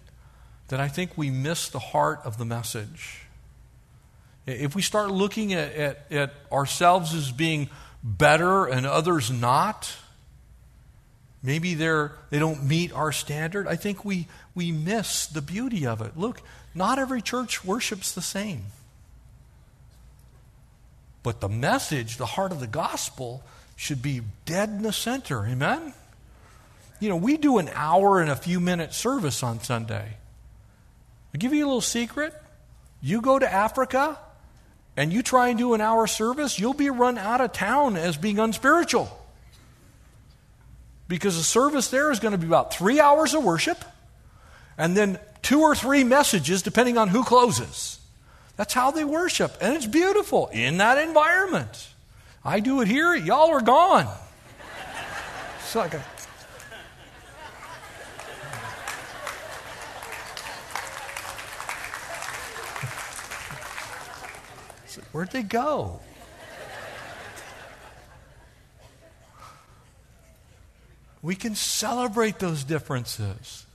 then 0.68 0.80
I 0.80 0.88
think 0.88 1.18
we 1.18 1.30
miss 1.30 1.70
the 1.70 1.80
heart 1.80 2.22
of 2.24 2.38
the 2.38 2.46
message. 2.46 3.24
If 4.46 4.76
we 4.76 4.82
start 4.82 5.12
looking 5.12 5.54
at, 5.54 5.74
at, 5.74 6.12
at 6.12 6.34
ourselves 6.52 7.14
as 7.14 7.32
being 7.32 7.70
better 8.04 8.66
and 8.66 8.86
others 8.86 9.30
not, 9.30 9.94
maybe 11.44 11.74
they're, 11.74 12.14
they 12.30 12.40
don't 12.40 12.64
meet 12.64 12.94
our 12.94 13.12
standard, 13.12 13.68
I 13.68 13.76
think 13.76 14.06
we, 14.06 14.28
we 14.56 14.72
miss 14.72 15.26
the 15.26 15.42
beauty 15.42 15.86
of 15.86 16.02
it. 16.02 16.16
Look, 16.16 16.42
not 16.74 17.00
every 17.00 17.22
church 17.22 17.66
worships 17.66 18.14
the 18.14 18.22
same. 18.22 18.66
But 21.28 21.42
the 21.42 21.50
message, 21.50 22.16
the 22.16 22.26
heart 22.26 22.54
of 22.54 22.62
the 22.62 22.68
gospel, 22.68 23.44
should 23.76 24.02
be 24.02 24.22
dead 24.46 24.70
in 24.70 24.82
the 24.82 24.94
center. 24.94 25.46
Amen? 25.46 25.94
You 27.02 27.10
know, 27.10 27.18
we 27.18 27.36
do 27.36 27.58
an 27.58 27.70
hour 27.74 28.22
and 28.22 28.32
a 28.32 28.36
few 28.38 28.62
minute 28.62 28.94
service 28.94 29.44
on 29.44 29.60
Sunday. 29.60 30.14
I'll 31.34 31.38
give 31.38 31.54
you 31.54 31.66
a 31.66 31.68
little 31.68 31.82
secret. 31.82 32.34
You 33.02 33.20
go 33.20 33.38
to 33.38 33.54
Africa 33.54 34.18
and 34.96 35.12
you 35.12 35.22
try 35.22 35.50
and 35.50 35.60
do 35.60 35.74
an 35.74 35.82
hour 35.82 36.08
service, 36.08 36.58
you'll 36.58 36.74
be 36.74 36.90
run 36.90 37.18
out 37.18 37.42
of 37.42 37.52
town 37.52 37.98
as 37.98 38.16
being 38.16 38.40
unspiritual. 38.40 39.10
Because 41.10 41.36
the 41.36 41.44
service 41.44 41.90
there 41.90 42.10
is 42.10 42.22
going 42.22 42.32
to 42.32 42.38
be 42.38 42.48
about 42.48 42.74
three 42.74 43.02
hours 43.02 43.34
of 43.34 43.44
worship 43.44 43.84
and 44.78 44.96
then 44.96 45.20
two 45.42 45.60
or 45.60 45.76
three 45.76 46.06
messages, 46.06 46.62
depending 46.62 46.98
on 46.98 47.10
who 47.10 47.26
closes. 47.26 47.97
That's 48.58 48.74
how 48.74 48.92
they 48.92 49.06
worship. 49.06 49.56
And 49.62 49.76
it's 49.76 49.86
beautiful 49.86 50.48
in 50.48 50.78
that 50.78 50.98
environment. 50.98 51.88
I 52.44 52.60
do 52.60 52.82
it 52.82 52.88
here, 52.88 53.16
y'all 53.16 53.52
are 53.52 53.62
gone. 53.62 54.08
It's 55.60 55.76
like 55.76 55.94
a. 55.94 56.04
Where'd 65.12 65.32
they 65.32 65.44
go? 65.44 66.00
We 71.22 71.36
can 71.36 71.56
celebrate 71.56 72.40
those 72.40 72.64
differences. 72.64 73.67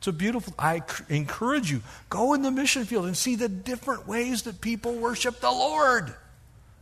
It's 0.00 0.06
a 0.06 0.12
beautiful, 0.12 0.54
I 0.58 0.80
encourage 1.10 1.70
you, 1.70 1.82
go 2.08 2.32
in 2.32 2.40
the 2.40 2.50
mission 2.50 2.86
field 2.86 3.04
and 3.04 3.14
see 3.14 3.36
the 3.36 3.50
different 3.50 4.08
ways 4.08 4.44
that 4.44 4.62
people 4.62 4.94
worship 4.94 5.40
the 5.40 5.50
Lord. 5.50 6.14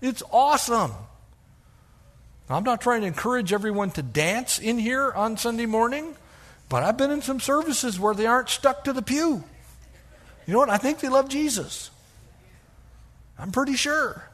It's 0.00 0.22
awesome. 0.30 0.92
I'm 2.48 2.62
not 2.62 2.80
trying 2.80 3.00
to 3.00 3.08
encourage 3.08 3.52
everyone 3.52 3.90
to 3.90 4.02
dance 4.02 4.60
in 4.60 4.78
here 4.78 5.10
on 5.10 5.36
Sunday 5.36 5.66
morning, 5.66 6.14
but 6.68 6.84
I've 6.84 6.96
been 6.96 7.10
in 7.10 7.20
some 7.20 7.40
services 7.40 7.98
where 7.98 8.14
they 8.14 8.26
aren't 8.26 8.50
stuck 8.50 8.84
to 8.84 8.92
the 8.92 9.02
pew. 9.02 9.42
You 10.46 10.52
know 10.52 10.60
what? 10.60 10.70
I 10.70 10.78
think 10.78 11.00
they 11.00 11.08
love 11.08 11.28
Jesus. 11.28 11.90
I'm 13.36 13.50
pretty 13.50 13.74
sure. 13.74 14.30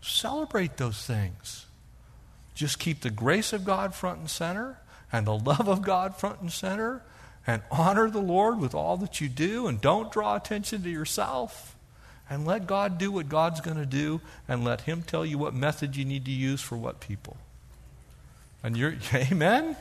Celebrate 0.00 0.76
those 0.76 1.04
things. 1.04 1.66
Just 2.54 2.78
keep 2.78 3.00
the 3.00 3.10
grace 3.10 3.52
of 3.52 3.64
God 3.64 3.96
front 3.96 4.20
and 4.20 4.30
center 4.30 4.78
and 5.12 5.26
the 5.26 5.36
love 5.36 5.68
of 5.68 5.82
God 5.82 6.16
front 6.16 6.40
and 6.40 6.52
center 6.52 7.02
and 7.46 7.62
honor 7.70 8.08
the 8.08 8.20
Lord 8.20 8.58
with 8.58 8.74
all 8.74 8.96
that 8.98 9.20
you 9.20 9.28
do 9.28 9.66
and 9.66 9.80
don't 9.80 10.12
draw 10.12 10.36
attention 10.36 10.82
to 10.82 10.90
yourself. 10.90 11.76
And 12.30 12.46
let 12.46 12.66
God 12.66 12.98
do 12.98 13.12
what 13.12 13.28
God's 13.28 13.60
going 13.60 13.76
to 13.76 13.86
do 13.86 14.20
and 14.48 14.64
let 14.64 14.82
Him 14.82 15.02
tell 15.02 15.26
you 15.26 15.36
what 15.36 15.52
method 15.52 15.96
you 15.96 16.04
need 16.04 16.24
to 16.24 16.30
use 16.30 16.62
for 16.62 16.76
what 16.76 17.00
people. 17.00 17.36
And 18.62 18.76
you're, 18.76 18.94
amen? 19.14 19.76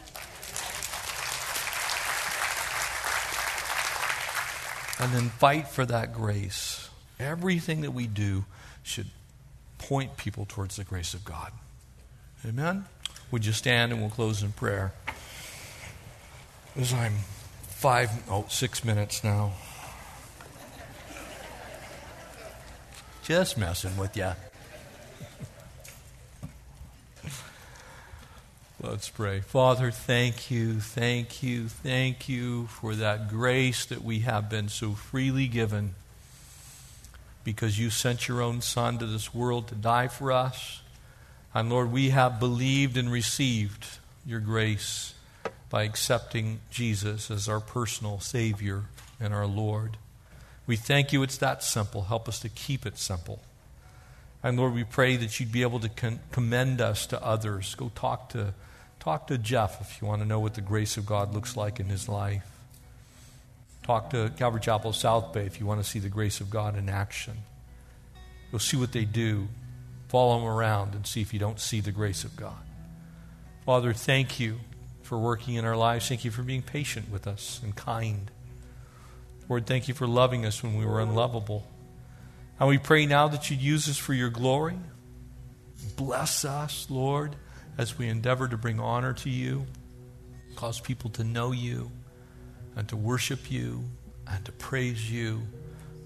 And 4.99 5.13
then 5.13 5.29
fight 5.29 5.67
for 5.67 5.85
that 5.85 6.13
grace. 6.13 6.89
Everything 7.19 7.81
that 7.81 7.91
we 7.91 8.07
do 8.07 8.45
should 8.83 9.07
point 9.77 10.17
people 10.17 10.45
towards 10.45 10.75
the 10.75 10.83
grace 10.83 11.13
of 11.13 11.23
God. 11.23 11.51
Amen? 12.45 12.85
Would 13.31 13.45
you 13.45 13.53
stand 13.53 13.91
and 13.91 14.01
we'll 14.01 14.09
close 14.09 14.43
in 14.43 14.51
prayer? 14.51 14.93
As 16.75 16.93
I'm 16.93 17.13
five, 17.81 18.11
oh, 18.29 18.45
six 18.47 18.85
minutes 18.85 19.23
now. 19.23 19.51
Just 23.23 23.57
messing 23.57 23.97
with 23.97 24.15
you. 24.15 24.33
Let's 28.79 29.09
pray. 29.09 29.39
Father, 29.39 29.89
thank 29.89 30.51
you, 30.51 30.79
thank 30.79 31.41
you, 31.41 31.67
thank 31.67 32.29
you 32.29 32.67
for 32.67 32.93
that 32.93 33.27
grace 33.27 33.83
that 33.87 34.03
we 34.03 34.19
have 34.19 34.47
been 34.47 34.69
so 34.69 34.91
freely 34.91 35.47
given 35.47 35.95
because 37.43 37.79
you 37.79 37.89
sent 37.89 38.27
your 38.27 38.43
own 38.43 38.61
Son 38.61 38.99
to 38.99 39.07
this 39.07 39.33
world 39.33 39.69
to 39.69 39.75
die 39.75 40.07
for 40.07 40.31
us. 40.31 40.83
And 41.51 41.71
Lord, 41.71 41.91
we 41.91 42.11
have 42.11 42.39
believed 42.39 42.95
and 42.95 43.11
received 43.11 43.87
your 44.23 44.39
grace 44.39 45.15
by 45.71 45.83
accepting 45.83 46.59
Jesus 46.69 47.31
as 47.31 47.49
our 47.49 47.59
personal 47.59 48.19
Savior 48.19 48.83
and 49.19 49.33
our 49.33 49.47
Lord. 49.47 49.97
We 50.67 50.75
thank 50.75 51.11
you 51.11 51.23
it's 51.23 51.37
that 51.37 51.63
simple. 51.63 52.03
Help 52.03 52.27
us 52.27 52.39
to 52.41 52.49
keep 52.49 52.85
it 52.85 52.99
simple. 52.99 53.41
And 54.43 54.57
Lord, 54.57 54.75
we 54.75 54.83
pray 54.83 55.15
that 55.17 55.39
you'd 55.39 55.51
be 55.51 55.63
able 55.63 55.79
to 55.79 55.89
con- 55.89 56.19
commend 56.31 56.81
us 56.81 57.07
to 57.07 57.23
others. 57.23 57.73
Go 57.73 57.91
talk 57.95 58.29
to 58.29 58.53
Talk 59.01 59.25
to 59.27 59.37
Jeff 59.39 59.81
if 59.81 59.99
you 59.99 60.07
want 60.07 60.21
to 60.21 60.27
know 60.27 60.39
what 60.39 60.53
the 60.53 60.61
grace 60.61 60.95
of 60.95 61.07
God 61.07 61.33
looks 61.33 61.57
like 61.57 61.79
in 61.79 61.87
his 61.87 62.07
life. 62.07 62.45
Talk 63.81 64.11
to 64.11 64.31
Calvary 64.37 64.61
Chapel 64.61 64.93
South 64.93 65.33
Bay 65.33 65.47
if 65.47 65.59
you 65.59 65.65
want 65.65 65.83
to 65.83 65.89
see 65.89 65.97
the 65.97 66.07
grace 66.07 66.39
of 66.39 66.51
God 66.51 66.77
in 66.77 66.87
action. 66.87 67.33
You'll 68.51 68.59
see 68.59 68.77
what 68.77 68.91
they 68.91 69.05
do. 69.05 69.47
Follow 70.09 70.37
them 70.37 70.47
around 70.47 70.93
and 70.93 71.07
see 71.07 71.19
if 71.19 71.33
you 71.33 71.39
don't 71.39 71.59
see 71.59 71.79
the 71.79 71.91
grace 71.91 72.23
of 72.23 72.35
God. 72.35 72.61
Father, 73.65 73.91
thank 73.91 74.39
you 74.39 74.59
for 75.11 75.19
working 75.19 75.55
in 75.55 75.65
our 75.65 75.75
lives. 75.75 76.07
Thank 76.07 76.23
you 76.23 76.31
for 76.31 76.41
being 76.41 76.61
patient 76.61 77.11
with 77.11 77.27
us 77.27 77.59
and 77.61 77.75
kind. 77.75 78.31
Lord, 79.49 79.67
thank 79.67 79.89
you 79.89 79.93
for 79.93 80.07
loving 80.07 80.45
us 80.45 80.63
when 80.63 80.77
we 80.77 80.85
were 80.85 81.01
unlovable. 81.01 81.67
And 82.57 82.69
we 82.69 82.77
pray 82.77 83.05
now 83.05 83.27
that 83.27 83.49
you'd 83.49 83.61
use 83.61 83.89
us 83.89 83.97
for 83.97 84.13
your 84.13 84.29
glory. 84.29 84.77
Bless 85.97 86.45
us, 86.45 86.87
Lord 86.89 87.35
as 87.77 87.97
we 87.97 88.07
endeavor 88.07 88.47
to 88.47 88.57
bring 88.57 88.79
honor 88.79 89.13
to 89.13 89.29
you, 89.29 89.65
cause 90.55 90.79
people 90.79 91.09
to 91.11 91.23
know 91.23 91.51
you 91.51 91.91
and 92.75 92.87
to 92.89 92.95
worship 92.95 93.51
you 93.51 93.83
and 94.27 94.45
to 94.45 94.51
praise 94.51 95.11
you 95.11 95.41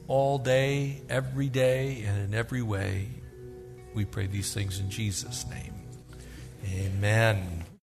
all 0.08 0.38
day, 0.38 1.02
every 1.10 1.50
day, 1.50 2.04
and 2.08 2.18
in 2.22 2.34
every 2.34 2.62
way. 2.62 3.10
We 3.94 4.06
pray 4.06 4.28
these 4.28 4.54
things 4.54 4.80
in 4.80 4.90
Jesus' 4.90 5.46
name. 5.50 5.74
Amen. 6.66 7.65